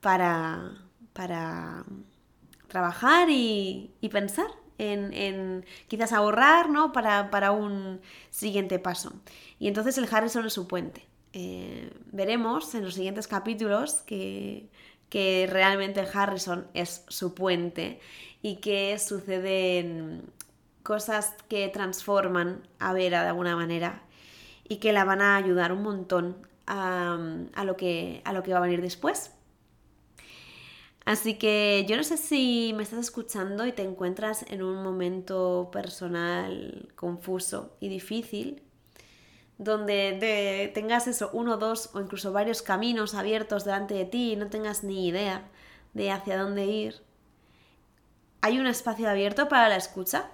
para, 0.00 0.72
para 1.12 1.84
trabajar 2.68 3.28
y, 3.30 3.94
pensar 4.12 4.50
en, 4.78 5.64
quizás 5.88 6.12
ahorrar 6.12 6.70
¿no? 6.70 6.92
para, 6.92 7.30
para, 7.30 7.50
un 7.50 8.00
siguiente 8.30 8.78
paso. 8.78 9.12
Y 9.58 9.68
entonces 9.68 9.98
el 9.98 10.08
Harrison 10.10 10.46
es 10.46 10.52
su 10.52 10.68
puente. 10.68 11.06
Eh, 11.32 11.90
veremos 12.12 12.74
en 12.74 12.84
los 12.84 12.94
siguientes 12.94 13.26
capítulos 13.26 14.02
que, 14.06 14.68
que 15.08 15.48
realmente 15.50 16.00
el 16.00 16.08
Harrison 16.12 16.66
es 16.74 17.04
su 17.08 17.34
puente 17.34 18.00
y 18.42 18.56
que 18.56 18.98
suceden 18.98 20.22
cosas 20.82 21.34
que 21.48 21.68
transforman 21.68 22.66
a 22.78 22.92
Vera 22.92 23.22
de 23.22 23.28
alguna 23.28 23.56
manera 23.56 24.02
y 24.68 24.76
que 24.76 24.92
la 24.92 25.04
van 25.04 25.20
a 25.22 25.36
ayudar 25.36 25.72
un 25.72 25.82
montón 25.82 26.36
a, 26.66 27.64
lo, 27.64 27.76
que, 27.76 28.22
a 28.24 28.32
lo 28.32 28.42
que 28.42 28.52
va 28.52 28.58
a 28.58 28.62
venir 28.62 28.82
después. 28.82 29.32
Así 31.04 31.38
que 31.38 31.86
yo 31.88 31.96
no 31.96 32.04
sé 32.04 32.18
si 32.18 32.74
me 32.76 32.82
estás 32.82 32.98
escuchando 32.98 33.66
y 33.66 33.72
te 33.72 33.82
encuentras 33.82 34.44
en 34.50 34.62
un 34.62 34.82
momento 34.82 35.70
personal 35.72 36.92
confuso 36.96 37.76
y 37.80 37.88
difícil, 37.88 38.62
donde 39.56 40.70
tengas 40.74 41.06
eso, 41.06 41.30
uno, 41.32 41.56
dos 41.56 41.90
o 41.94 42.00
incluso 42.00 42.32
varios 42.32 42.60
caminos 42.60 43.14
abiertos 43.14 43.64
delante 43.64 43.94
de 43.94 44.04
ti 44.04 44.32
y 44.32 44.36
no 44.36 44.48
tengas 44.48 44.84
ni 44.84 45.08
idea 45.08 45.48
de 45.94 46.10
hacia 46.10 46.36
dónde 46.36 46.66
ir. 46.66 47.07
Hay 48.40 48.58
un 48.58 48.66
espacio 48.66 49.08
abierto 49.08 49.48
para 49.48 49.68
la 49.68 49.76
escucha. 49.76 50.30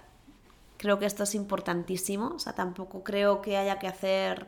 Creo 0.77 0.99
que 0.99 1.05
esto 1.05 1.23
es 1.23 1.35
importantísimo. 1.35 2.33
O 2.35 2.39
sea, 2.39 2.53
tampoco 2.53 3.03
creo 3.03 3.41
que 3.41 3.57
haya 3.57 3.79
que 3.79 3.87
hacer 3.87 4.47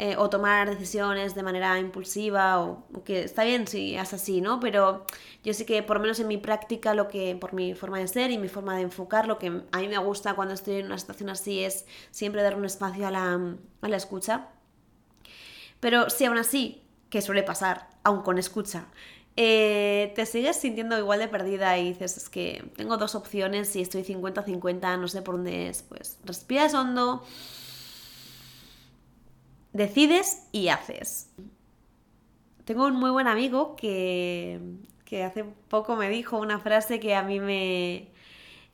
eh, 0.00 0.14
o 0.16 0.30
tomar 0.30 0.70
decisiones 0.70 1.34
de 1.34 1.42
manera 1.42 1.76
impulsiva 1.80 2.60
o, 2.60 2.84
que 3.04 3.24
está 3.24 3.42
bien 3.42 3.66
si 3.66 3.96
es 3.96 4.14
así, 4.14 4.40
¿no? 4.40 4.60
Pero 4.60 5.04
yo 5.42 5.52
sé 5.52 5.66
que 5.66 5.82
por 5.82 5.96
lo 5.96 6.02
menos 6.02 6.20
en 6.20 6.28
mi 6.28 6.36
práctica 6.36 6.94
lo 6.94 7.08
que, 7.08 7.34
por 7.34 7.52
mi 7.52 7.74
forma 7.74 7.98
de 7.98 8.06
ser 8.06 8.30
y 8.30 8.38
mi 8.38 8.48
forma 8.48 8.76
de 8.76 8.82
enfocar, 8.82 9.26
lo 9.26 9.40
que 9.40 9.48
a 9.48 9.78
mí 9.78 9.88
me 9.88 9.98
gusta 9.98 10.34
cuando 10.34 10.54
estoy 10.54 10.76
en 10.76 10.86
una 10.86 10.98
situación 10.98 11.30
así 11.30 11.64
es 11.64 11.84
siempre 12.12 12.42
dar 12.42 12.54
un 12.54 12.64
espacio 12.64 13.08
a 13.08 13.10
la, 13.10 13.56
a 13.80 13.88
la 13.88 13.96
escucha. 13.96 14.46
Pero 15.80 16.10
si 16.10 16.26
aún 16.26 16.38
así, 16.38 16.82
que 17.10 17.20
suele 17.20 17.42
pasar, 17.42 17.88
aún 18.04 18.22
con 18.22 18.38
escucha, 18.38 18.86
eh, 19.40 20.12
te 20.16 20.26
sigues 20.26 20.56
sintiendo 20.56 20.98
igual 20.98 21.20
de 21.20 21.28
perdida 21.28 21.78
y 21.78 21.90
dices, 21.90 22.16
es 22.16 22.28
que 22.28 22.72
tengo 22.76 22.96
dos 22.96 23.14
opciones 23.14 23.76
y 23.76 23.82
estoy 23.82 24.02
50-50, 24.02 24.98
no 24.98 25.06
sé 25.06 25.22
por 25.22 25.36
dónde 25.36 25.68
es, 25.68 25.82
pues 25.82 26.18
respiras 26.24 26.74
hondo 26.74 27.22
decides 29.72 30.48
y 30.50 30.70
haces. 30.70 31.30
Tengo 32.64 32.86
un 32.86 32.96
muy 32.96 33.10
buen 33.10 33.28
amigo 33.28 33.76
que, 33.76 34.60
hace 35.24 35.44
poco 35.68 35.94
me 35.94 36.10
dijo 36.10 36.36
una 36.38 36.58
frase 36.58 36.98
que 36.98 37.14
a 37.14 37.22
mí 37.22 37.38
me, 37.38 38.08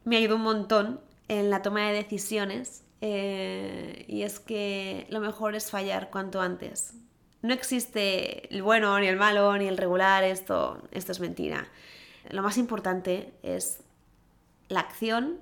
me 0.04 0.16
ayudó 0.16 0.36
un 0.36 0.44
montón 0.44 1.00
en 1.28 1.50
la 1.50 1.60
toma 1.60 1.88
de 1.88 1.92
decisiones 1.92 2.84
eh, 3.02 4.06
y 4.08 4.22
es 4.22 4.40
que 4.40 5.06
lo 5.10 5.20
mejor 5.20 5.56
es 5.56 5.70
fallar 5.70 6.08
cuanto 6.10 6.40
antes. 6.40 6.94
No 7.44 7.52
existe 7.52 8.48
el 8.54 8.62
bueno 8.62 8.98
ni 8.98 9.06
el 9.06 9.18
malo 9.18 9.54
ni 9.58 9.66
el 9.66 9.76
regular, 9.76 10.24
esto, 10.24 10.78
esto 10.92 11.12
es 11.12 11.20
mentira. 11.20 11.68
Lo 12.30 12.42
más 12.42 12.56
importante 12.56 13.34
es 13.42 13.80
la 14.68 14.80
acción 14.80 15.40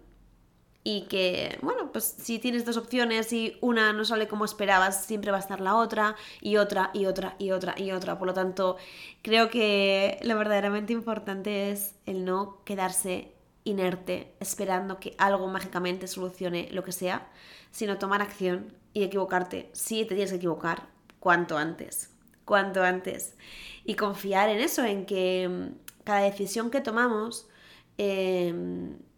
y 0.82 1.02
que, 1.02 1.60
bueno, 1.62 1.92
pues 1.92 2.02
si 2.18 2.40
tienes 2.40 2.64
dos 2.64 2.76
opciones 2.76 3.32
y 3.32 3.56
una 3.60 3.92
no 3.92 4.04
sale 4.04 4.26
como 4.26 4.44
esperabas, 4.44 5.04
siempre 5.04 5.30
va 5.30 5.36
a 5.36 5.40
estar 5.40 5.60
la 5.60 5.76
otra 5.76 6.16
y 6.40 6.56
otra 6.56 6.90
y 6.92 7.06
otra 7.06 7.36
y 7.38 7.52
otra 7.52 7.78
y 7.78 7.92
otra. 7.92 8.18
Por 8.18 8.26
lo 8.26 8.34
tanto, 8.34 8.78
creo 9.22 9.48
que 9.48 10.18
lo 10.22 10.36
verdaderamente 10.36 10.92
importante 10.92 11.70
es 11.70 11.94
el 12.04 12.24
no 12.24 12.64
quedarse 12.64 13.32
inerte 13.62 14.34
esperando 14.40 14.98
que 14.98 15.14
algo 15.18 15.46
mágicamente 15.46 16.08
solucione 16.08 16.68
lo 16.72 16.82
que 16.82 16.90
sea, 16.90 17.28
sino 17.70 17.98
tomar 17.98 18.22
acción 18.22 18.74
y 18.92 19.04
equivocarte. 19.04 19.70
Si 19.72 20.04
te 20.04 20.16
tienes 20.16 20.30
que 20.30 20.38
equivocar, 20.38 20.90
cuanto 21.22 21.56
antes, 21.56 22.10
cuanto 22.44 22.82
antes. 22.82 23.36
Y 23.84 23.94
confiar 23.94 24.48
en 24.48 24.58
eso, 24.58 24.84
en 24.84 25.06
que 25.06 25.48
mm, 25.48 26.02
cada 26.02 26.22
decisión 26.22 26.70
que 26.70 26.80
tomamos 26.80 27.48
eh, 27.96 28.52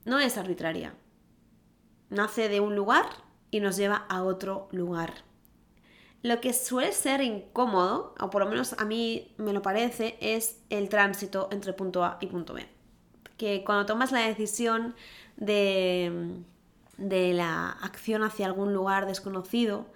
no 0.05 0.19
es 0.19 0.37
arbitraria 0.37 0.95
nace 2.11 2.51
de 2.51 2.61
un 2.61 2.77
lugar 2.77 3.07
y 3.51 3.61
nos 3.61 3.79
lleva 3.79 4.05
a 4.09 4.23
otro 4.23 4.69
lugar. 4.71 5.25
Lo 6.23 6.41
que 6.41 6.53
suele 6.53 6.93
ser 6.93 7.23
incómodo, 7.23 8.15
o 8.21 8.31
por 8.31 8.45
lo 8.45 8.51
menos 8.51 8.75
a 8.75 8.85
mí 8.85 9.35
me 9.39 9.55
lo 9.55 9.63
parece, 9.63 10.19
es 10.21 10.61
el 10.69 10.91
tránsito 10.91 11.49
entre 11.51 11.73
punto 11.73 12.05
A 12.05 12.19
y 12.21 12.27
punto 12.27 12.53
B. 12.53 12.67
Que 13.39 13.65
cuando 13.65 13.87
tomas 13.87 14.13
la 14.13 14.21
decisión 14.21 14.95
de, 15.37 16.43
de 16.99 17.33
la 17.33 17.71
acción 17.71 18.23
hacia 18.23 18.47
algún 18.47 18.75
lugar 18.75 19.07
desconocido, 19.07 19.87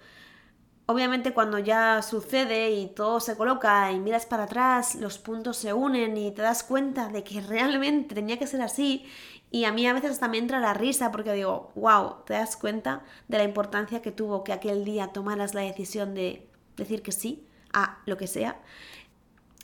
obviamente 0.89 1.33
cuando 1.35 1.59
ya 1.59 2.01
sucede 2.01 2.71
y 2.71 2.87
todo 2.87 3.19
se 3.19 3.37
coloca 3.37 3.91
y 3.91 3.99
miras 3.99 4.25
para 4.25 4.45
atrás, 4.45 4.95
los 4.95 5.19
puntos 5.19 5.55
se 5.57 5.71
unen 5.71 6.17
y 6.17 6.31
te 6.31 6.41
das 6.41 6.63
cuenta 6.63 7.09
de 7.09 7.23
que 7.23 7.41
realmente 7.47 8.15
tenía 8.15 8.39
que 8.39 8.47
ser 8.47 8.63
así 8.63 9.05
y 9.51 9.65
a 9.65 9.71
mí 9.71 9.85
a 9.85 9.93
veces 9.93 10.19
también 10.19 10.45
entra 10.45 10.59
la 10.59 10.73
risa 10.73 11.11
porque 11.11 11.33
digo, 11.33 11.71
wow, 11.75 12.23
te 12.25 12.33
das 12.33 12.57
cuenta 12.57 13.03
de 13.27 13.37
la 13.37 13.43
importancia 13.43 14.01
que 14.01 14.11
tuvo 14.11 14.43
que 14.43 14.51
aquel 14.51 14.83
día 14.83 15.09
tomaras 15.13 15.53
la 15.53 15.61
decisión 15.61 16.15
de 16.15 16.49
decir 16.75 17.03
que 17.03 17.11
sí 17.11 17.47
a 17.71 17.99
lo 18.07 18.17
que 18.17 18.25
sea. 18.25 18.59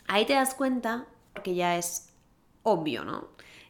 Ahí 0.08 0.26
te 0.28 0.34
das 0.34 0.54
cuenta, 0.54 1.08
porque 1.34 1.56
ya 1.56 1.76
es 1.76 2.14
obvio, 2.62 3.04
¿no? 3.04 3.30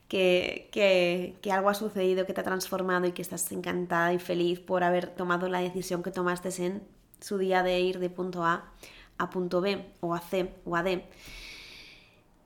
Que, 0.09 0.69
que, 0.73 1.51
algo 1.51 1.69
ha 1.69 1.73
sucedido, 1.73 2.25
que 2.25 2.33
te 2.33 2.41
ha 2.41 2.43
transformado 2.43 3.07
y 3.07 3.13
que 3.13 3.21
estás 3.21 3.49
encantada 3.53 4.11
y 4.13 4.19
feliz 4.19 4.59
por 4.59 4.83
haber 4.83 5.07
tomado 5.07 5.47
la 5.47 5.61
decisión 5.61 6.03
que 6.03 6.11
tomaste 6.11 6.49
en 6.63 6.83
su 7.19 7.37
día 7.37 7.63
de 7.63 7.79
ir 7.79 7.99
de 7.99 8.09
punto 8.09 8.43
A 8.43 8.71
a 9.17 9.29
punto 9.29 9.61
B 9.61 9.85
o 10.01 10.13
a 10.13 10.19
C 10.19 10.53
o 10.65 10.75
a 10.75 10.83
D. 10.83 11.05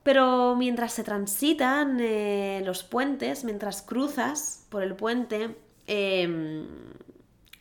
Pero 0.02 0.56
mientras 0.56 0.92
se 0.92 1.04
transitan 1.04 1.98
eh, 2.00 2.62
los 2.64 2.84
puentes, 2.84 3.44
mientras 3.44 3.82
cruzas 3.82 4.66
por 4.70 4.82
el 4.82 4.94
puente, 4.94 5.56
em, 5.86 6.66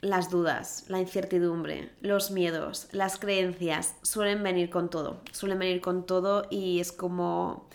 las 0.02 0.30
dudas, 0.30 0.86
la 0.88 1.00
incertidumbre, 1.02 1.91
los 2.00 2.32
miedos, 2.32 2.88
las 2.91 3.19
creencias 3.19 3.95
suelen 4.02 4.41
venir 4.43 4.69
con 4.69 4.89
todo, 4.89 5.22
suelen 5.34 5.60
venir 5.60 5.82
con 5.82 6.06
todo 6.06 6.48
y 6.50 6.80
es 6.80 6.93
como 6.93 7.67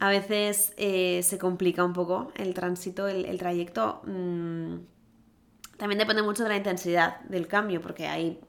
a 0.00 0.08
veces 0.08 0.72
eh, 0.76 1.22
se 1.22 1.38
complica 1.38 1.84
un 1.84 1.92
poco 1.92 2.32
el 2.36 2.52
tránsito, 2.52 3.06
el, 3.06 3.38
trayecto. 3.38 4.02
Mm, 4.04 4.78
también 5.76 5.98
depende 5.98 6.22
mucho 6.22 6.42
de 6.42 6.48
la 6.48 6.56
intensidad 6.56 7.20
del 7.22 7.46
cambio, 7.46 7.80
porque 7.80 8.06
hay 8.08 8.40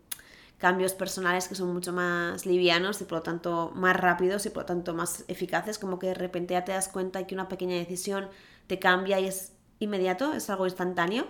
cambios 0.57 0.93
personales 0.93 1.47
que 1.47 1.55
son 1.55 1.73
mucho 1.73 1.91
más 1.91 2.45
livianos 2.45 3.01
y 3.01 3.05
por 3.05 3.19
lo 3.19 3.23
tanto 3.23 3.71
más 3.75 3.95
rápidos 3.95 4.45
y 4.45 4.49
por 4.49 4.63
lo 4.63 4.65
tanto 4.67 4.93
más 4.93 5.25
eficaces, 5.27 5.79
como 5.79 5.99
que 5.99 6.07
de 6.07 6.13
repente 6.13 6.53
ya 6.53 6.63
te 6.63 6.71
das 6.71 6.87
cuenta 6.87 7.27
que 7.27 7.35
una 7.35 7.47
pequeña 7.47 7.75
decisión 7.75 8.29
te 8.67 8.79
cambia 8.79 9.19
y 9.19 9.27
es 9.27 9.53
inmediato, 9.79 10.33
es 10.33 10.49
algo 10.49 10.65
instantáneo, 10.65 11.27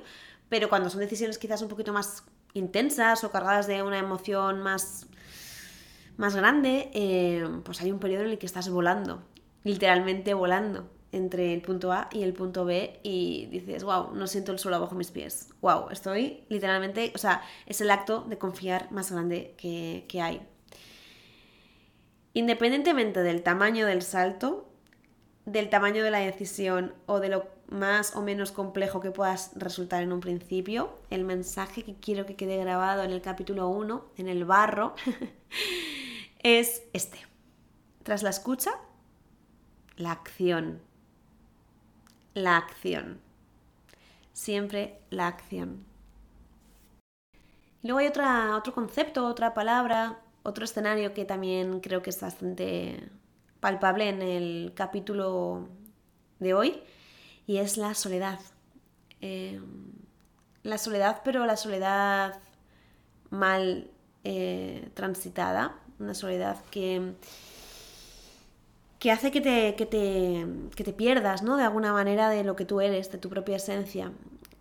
pero 0.49 0.69
cuando 0.69 0.89
son 0.89 0.99
decisiones 0.99 1.37
quizás 1.37 1.61
un 1.61 1.69
poquito 1.69 1.91
más 1.91 2.23
intensas 2.53 3.23
o 3.23 3.31
cargadas 3.31 3.67
de 3.67 3.81
una 3.81 3.97
emoción 3.97 4.61
más, 4.61 5.07
más 6.17 6.35
grande, 6.35 6.91
eh, 6.93 7.47
pues 7.63 7.81
hay 7.81 7.91
un 7.91 7.99
periodo 7.99 8.23
en 8.23 8.29
el 8.31 8.37
que 8.37 8.45
estás 8.45 8.69
volando, 8.69 9.23
literalmente 9.63 10.33
volando 10.33 10.94
entre 11.15 11.53
el 11.53 11.61
punto 11.61 11.93
A 11.93 12.09
y 12.11 12.23
el 12.23 12.33
punto 12.33 12.65
B 12.65 12.99
y 13.01 13.47
dices, 13.47 13.83
wow, 13.83 14.13
no 14.13 14.27
siento 14.27 14.51
el 14.51 14.59
suelo 14.59 14.81
bajo 14.81 14.95
mis 14.95 15.11
pies. 15.11 15.49
Wow, 15.61 15.89
estoy 15.89 16.43
literalmente, 16.49 17.11
o 17.15 17.17
sea, 17.17 17.41
es 17.65 17.79
el 17.79 17.89
acto 17.89 18.25
de 18.27 18.37
confiar 18.37 18.91
más 18.91 19.11
grande 19.11 19.55
que, 19.57 20.21
hay. 20.21 20.41
Independientemente 22.33 23.23
del 23.23 23.43
tamaño 23.43 23.85
del 23.87 24.01
salto, 24.01 24.67
del 25.45 25.69
tamaño 25.69 26.03
de 26.03 26.11
la 26.11 26.19
decisión 26.19 26.93
o 27.05 27.19
de 27.19 27.29
lo 27.29 27.47
más 27.67 28.15
o 28.15 28.21
menos 28.21 28.51
complejo 28.51 28.99
que 28.99 29.11
puedas 29.11 29.51
resultar 29.55 30.03
en 30.03 30.11
un 30.11 30.19
principio, 30.19 30.99
el 31.09 31.23
mensaje 31.23 31.83
que 31.83 31.95
quiero 31.95 32.25
que 32.25 32.35
quede 32.35 32.57
grabado 32.57 33.03
en 33.03 33.11
el 33.11 33.21
capítulo 33.21 33.69
1, 33.69 34.05
en 34.17 34.27
el 34.27 34.43
barro, 34.43 34.95
es 36.43 36.83
este. 36.91 37.19
Tras 38.03 38.21
la 38.21 38.29
escucha, 38.29 38.71
la 39.95 40.11
acción. 40.11 40.81
La 42.35 42.57
acción. 42.57 43.21
Siempre 44.33 44.99
la 45.09 45.27
acción. 45.27 45.85
luego 47.81 47.99
hay 47.99 48.07
otra, 48.07 48.57
otro 48.57 48.73
concepto, 48.73 49.25
otra 49.25 49.53
palabra, 49.53 50.19
otro 50.43 50.65
escenario 50.65 51.13
que 51.13 51.23
también 51.23 51.79
creo 51.79 52.01
que 52.01 52.09
es 52.09 52.19
bastante 52.19 53.09
palpable 53.61 54.09
en 54.09 54.21
el 54.21 54.73
capítulo 54.75 55.69
de 56.39 56.53
hoy 56.53 56.83
y 57.47 57.57
es 57.57 57.77
la 57.77 57.93
soledad. 57.93 58.39
Eh, 59.21 59.61
la 60.63 60.77
soledad, 60.77 61.21
pero 61.23 61.45
la 61.45 61.55
soledad 61.55 62.41
mal 63.29 63.89
eh, 64.25 64.89
transitada, 64.93 65.79
una 65.99 66.13
soledad 66.13 66.61
que, 66.65 67.13
que 69.05 69.11
hace 69.11 69.29
que 69.29 69.39
te, 69.39 69.71
te, 69.73 70.47
que 70.75 70.83
te 70.83 70.91
pierdas, 70.91 71.43
¿no? 71.43 71.57
De 71.57 71.63
alguna 71.63 71.93
manera 71.93 72.27
de 72.27 72.43
lo 72.43 72.55
que 72.55 72.65
tú 72.65 72.81
eres, 72.81 73.11
de 73.11 73.19
tu 73.19 73.29
propia 73.29 73.57
esencia. 73.57 74.11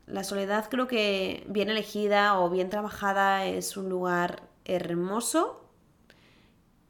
La 0.06 0.22
soledad 0.22 0.68
creo 0.68 0.86
que 0.86 1.46
bien 1.48 1.70
elegida 1.70 2.38
o 2.38 2.50
bien 2.50 2.68
trabajada 2.68 3.46
es 3.46 3.78
un 3.78 3.88
lugar 3.88 4.42
hermoso 4.66 5.64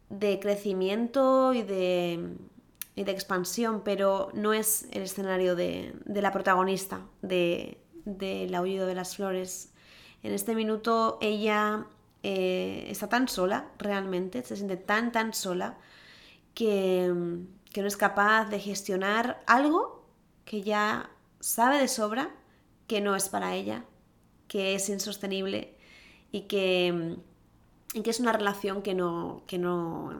de 0.08 0.40
crecimiento 0.40 1.54
y 1.54 1.62
de, 1.62 2.34
de 2.96 3.12
expansión, 3.12 3.82
pero 3.84 4.30
no 4.34 4.52
es 4.52 4.88
el 4.90 5.02
escenario 5.02 5.54
de, 5.54 5.94
la 6.06 6.32
protagonista 6.32 7.02
del 7.22 7.78
de, 8.04 8.50
aullido 8.52 8.84
de 8.84 8.96
las 8.96 9.14
flores. 9.14 9.72
En 10.24 10.32
este 10.32 10.56
minuto 10.56 11.18
ella 11.20 11.86
eh, 12.24 12.88
está 12.88 13.08
tan 13.08 13.28
sola, 13.28 13.68
realmente, 13.78 14.42
se 14.42 14.56
siente 14.56 14.76
tan, 14.76 15.12
tan 15.12 15.32
sola, 15.32 15.78
que, 16.54 17.12
que 17.72 17.82
no 17.82 17.88
es 17.88 17.96
capaz 17.96 18.46
de 18.46 18.60
gestionar 18.60 19.42
algo 19.46 20.04
que 20.44 20.62
ya 20.62 21.10
sabe 21.40 21.78
de 21.78 21.88
sobra 21.88 22.30
que 22.86 23.00
no 23.00 23.16
es 23.16 23.28
para 23.28 23.54
ella, 23.54 23.84
que 24.48 24.74
es 24.74 24.88
insostenible 24.88 25.76
y 26.30 26.42
que 26.42 27.16
y 27.94 28.02
que 28.02 28.10
es 28.10 28.20
una 28.20 28.32
relación 28.32 28.82
que 28.82 28.92
no, 28.92 29.44
que 29.46 29.56
no, 29.56 30.12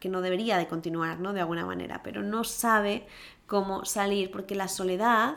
que 0.00 0.08
no 0.08 0.22
debería 0.22 0.56
de 0.56 0.66
continuar, 0.66 1.20
¿no? 1.20 1.34
De 1.34 1.40
alguna 1.40 1.66
manera, 1.66 2.02
pero 2.02 2.22
no 2.22 2.44
sabe 2.44 3.06
cómo 3.46 3.84
salir 3.84 4.30
porque 4.30 4.54
la 4.54 4.68
soledad 4.68 5.36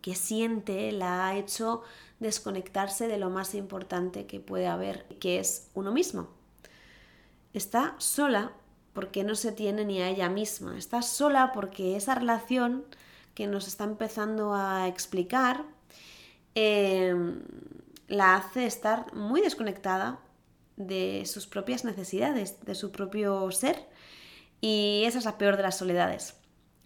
que 0.00 0.14
siente 0.14 0.90
la 0.92 1.26
ha 1.26 1.36
hecho 1.36 1.82
desconectarse 2.20 3.06
de 3.06 3.18
lo 3.18 3.28
más 3.28 3.54
importante 3.54 4.26
que 4.26 4.40
puede 4.40 4.66
haber, 4.66 5.04
que 5.18 5.38
es 5.38 5.68
uno 5.74 5.92
mismo. 5.92 6.28
Está 7.52 7.94
sola 7.98 8.52
porque 8.92 9.24
no 9.24 9.34
se 9.34 9.52
tiene 9.52 9.84
ni 9.84 10.00
a 10.00 10.08
ella 10.08 10.28
misma, 10.28 10.76
está 10.76 11.02
sola 11.02 11.52
porque 11.52 11.96
esa 11.96 12.14
relación 12.14 12.84
que 13.34 13.46
nos 13.46 13.68
está 13.68 13.84
empezando 13.84 14.54
a 14.54 14.88
explicar 14.88 15.64
eh, 16.54 17.14
la 18.08 18.36
hace 18.36 18.66
estar 18.66 19.14
muy 19.14 19.40
desconectada 19.40 20.18
de 20.76 21.24
sus 21.26 21.46
propias 21.46 21.84
necesidades, 21.84 22.60
de 22.64 22.74
su 22.74 22.90
propio 22.90 23.50
ser. 23.52 23.88
Y 24.60 25.04
esa 25.06 25.18
es 25.18 25.24
la 25.24 25.38
peor 25.38 25.56
de 25.56 25.62
las 25.62 25.78
soledades. 25.78 26.36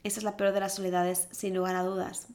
Esa 0.02 0.20
es 0.20 0.24
la 0.24 0.36
peor 0.36 0.52
de 0.52 0.60
las 0.60 0.74
soledades, 0.74 1.28
sin 1.30 1.54
lugar 1.54 1.76
a 1.76 1.82
dudas. 1.82 2.28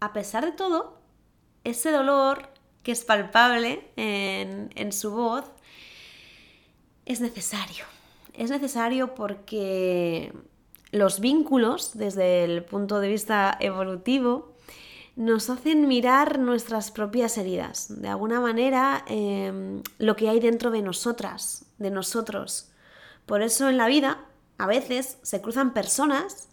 A 0.00 0.12
pesar 0.12 0.44
de 0.44 0.52
todo, 0.52 1.00
ese 1.64 1.90
dolor 1.90 2.50
que 2.82 2.92
es 2.92 3.04
palpable 3.04 3.90
en, 3.96 4.70
en 4.76 4.92
su 4.92 5.10
voz 5.10 5.50
es 7.06 7.20
necesario. 7.20 7.84
Es 8.34 8.50
necesario 8.50 9.14
porque 9.14 10.32
los 10.90 11.20
vínculos, 11.20 11.96
desde 11.96 12.44
el 12.44 12.64
punto 12.64 13.00
de 13.00 13.08
vista 13.08 13.56
evolutivo, 13.60 14.54
nos 15.14 15.48
hacen 15.48 15.88
mirar 15.88 16.38
nuestras 16.38 16.90
propias 16.90 17.38
heridas, 17.38 17.86
de 18.02 18.08
alguna 18.08 18.38
manera 18.38 19.02
em, 19.06 19.82
lo 19.98 20.14
que 20.14 20.28
hay 20.28 20.40
dentro 20.40 20.70
de 20.70 20.82
nosotras, 20.82 21.64
de 21.78 21.90
nosotros. 21.90 22.70
Por 23.24 23.40
eso 23.40 23.70
en 23.70 23.78
la 23.78 23.86
vida 23.86 24.26
a 24.58 24.66
veces 24.66 25.16
se 25.22 25.40
cruzan 25.40 25.72
personas 25.72 26.50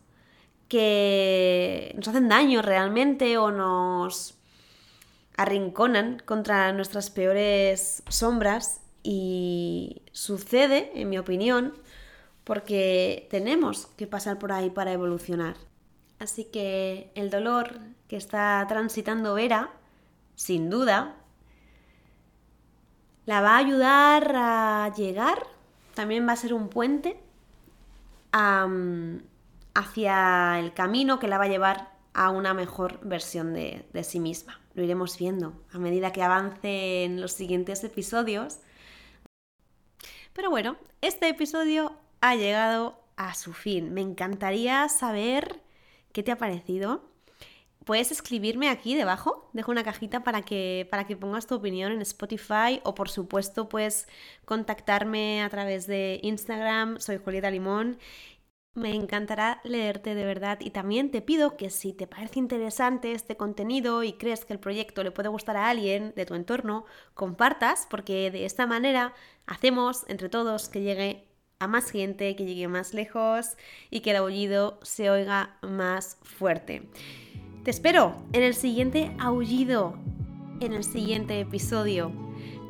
que 0.70 1.93
nos 1.97 2.08
hacen 2.08 2.30
daño 2.30 2.62
realmente 2.62 3.38
o 3.38 3.51
nos 3.51 4.36
arrinconan 5.36 6.22
contra 6.26 6.72
nuestras 6.72 7.10
peores 7.10 8.01
sombras 8.08 8.82
y 9.04 10.01
sucede, 10.14 10.91
en 10.95 11.10
mi 11.10 11.18
opinión, 11.18 11.74
porque 12.43 13.28
tenemos 13.30 13.88
que 13.97 14.08
pasar 14.08 14.39
por 14.39 14.51
ahí 14.51 14.70
para 14.70 14.93
evolucionar. 14.93 15.56
Así 16.20 16.45
que 16.45 17.12
el 17.16 17.30
dolor 17.30 17.80
que 18.08 18.16
está 18.16 18.66
transitando 18.68 19.34
Vera, 19.34 19.72
sin 20.36 20.70
duda, 20.70 21.18
la 23.26 23.41
va 23.41 23.56
a 23.56 23.58
ayudar 23.58 24.34
a 24.36 24.93
llegar, 24.95 25.47
también 25.93 26.28
va 26.28 26.34
a 26.34 26.38
ser 26.38 26.54
un 26.54 26.70
puente 26.70 27.20
hacia 29.76 30.60
el 30.60 30.74
camino 30.74 31.20
que 31.20 31.28
la 31.28 31.38
va 31.38 31.43
a 31.45 31.49
llevar 31.49 31.93
a 32.14 32.30
una 32.30 32.54
mejor 32.54 32.99
versión 33.01 33.54
de, 33.54 33.86
de 33.93 34.04
sí 34.04 34.20
misma. 34.20 34.60
Lo 34.74 34.84
iremos 34.84 35.18
viendo 35.18 35.54
a 35.72 35.78
medida 35.78 36.12
que 36.12 36.24
avance 36.24 37.04
en 37.04 37.22
los 37.22 37.34
siguientes 37.34 37.84
episodios. 37.84 38.60
Pero 40.34 40.49
bueno, 40.49 40.77
este 41.01 41.29
episodio 41.29 41.93
ha 42.21 42.36
llegado 42.36 42.99
a 43.15 43.36
su 43.36 43.53
fin. 43.53 43.93
Me 43.93 44.01
encantaría 44.01 44.89
saber 44.89 45.61
qué 46.11 46.23
te 46.23 46.31
ha 46.31 46.38
parecido 46.38 47.13
puedes 47.84 48.11
escribirme 48.11 48.69
aquí 48.69 48.95
debajo, 48.95 49.49
dejo 49.53 49.71
una 49.71 49.84
cajita 49.84 50.23
para 50.23 50.41
que, 50.41 50.88
para 50.89 51.05
que 51.05 51.17
pongas 51.17 51.47
tu 51.47 51.55
opinión 51.55 51.91
en 51.91 52.01
Spotify 52.01 52.81
o 52.84 52.95
por 52.95 53.09
supuesto 53.09 53.69
puedes 53.69 54.07
contactarme 54.45 55.43
a 55.43 55.49
través 55.49 55.88
de 55.88 56.19
Instagram, 56.23 56.99
soy 56.99 57.17
Julieta 57.17 57.51
Limón. 57.51 57.97
Me 58.76 58.95
encantará 58.95 59.61
leerte 59.63 60.15
de 60.15 60.26
verdad 60.26 60.57
y 60.59 60.71
también 60.71 61.11
te 61.11 61.21
pido 61.21 61.57
que 61.57 61.69
si 61.69 61.93
te 61.93 62.07
parece 62.07 62.39
interesante 62.39 63.11
este 63.11 63.38
contenido 63.38 64.01
y 64.01 64.13
crees 64.13 64.45
que 64.45 64.53
el 64.53 64.59
proyecto 64.59 65.03
le 65.03 65.11
puede 65.11 65.30
gustar 65.30 65.57
a 65.57 65.69
alguien 65.69 66.11
de 66.15 66.26
tu 66.26 66.34
entorno, 66.34 66.86
compartas 67.13 67.86
porque 67.88 68.32
de 68.32 68.45
esta 68.45 68.65
manera 68.65 69.13
hacemos 69.45 70.05
entre 70.07 70.28
todos 70.28 70.69
que 70.69 70.82
llegue 70.82 71.28
a 71.59 71.67
más 71.67 71.91
gente, 71.91 72.36
que 72.36 72.45
llegue 72.45 72.67
más 72.67 72.95
lejos 72.95 73.57
y 73.91 73.99
que 73.99 74.09
el 74.09 74.17
aullido 74.17 74.80
se 74.82 75.11
oiga 75.11 75.57
más 75.61 76.17
fuerte. 76.24 76.89
Te 77.63 77.69
espero 77.69 78.15
en 78.34 78.41
el 78.41 78.55
siguiente 78.55 79.15
aullido, 79.19 79.93
en 80.61 80.74
el 80.74 80.84
siguiente 80.84 81.39
episodio. 81.39 82.11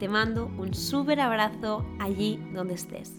Te 0.02 0.10
mando 0.10 0.48
un 0.58 0.74
súper 0.74 1.22
abrazo 1.22 1.86
allí 2.00 2.40
donde 2.54 2.74
estés. 2.74 3.14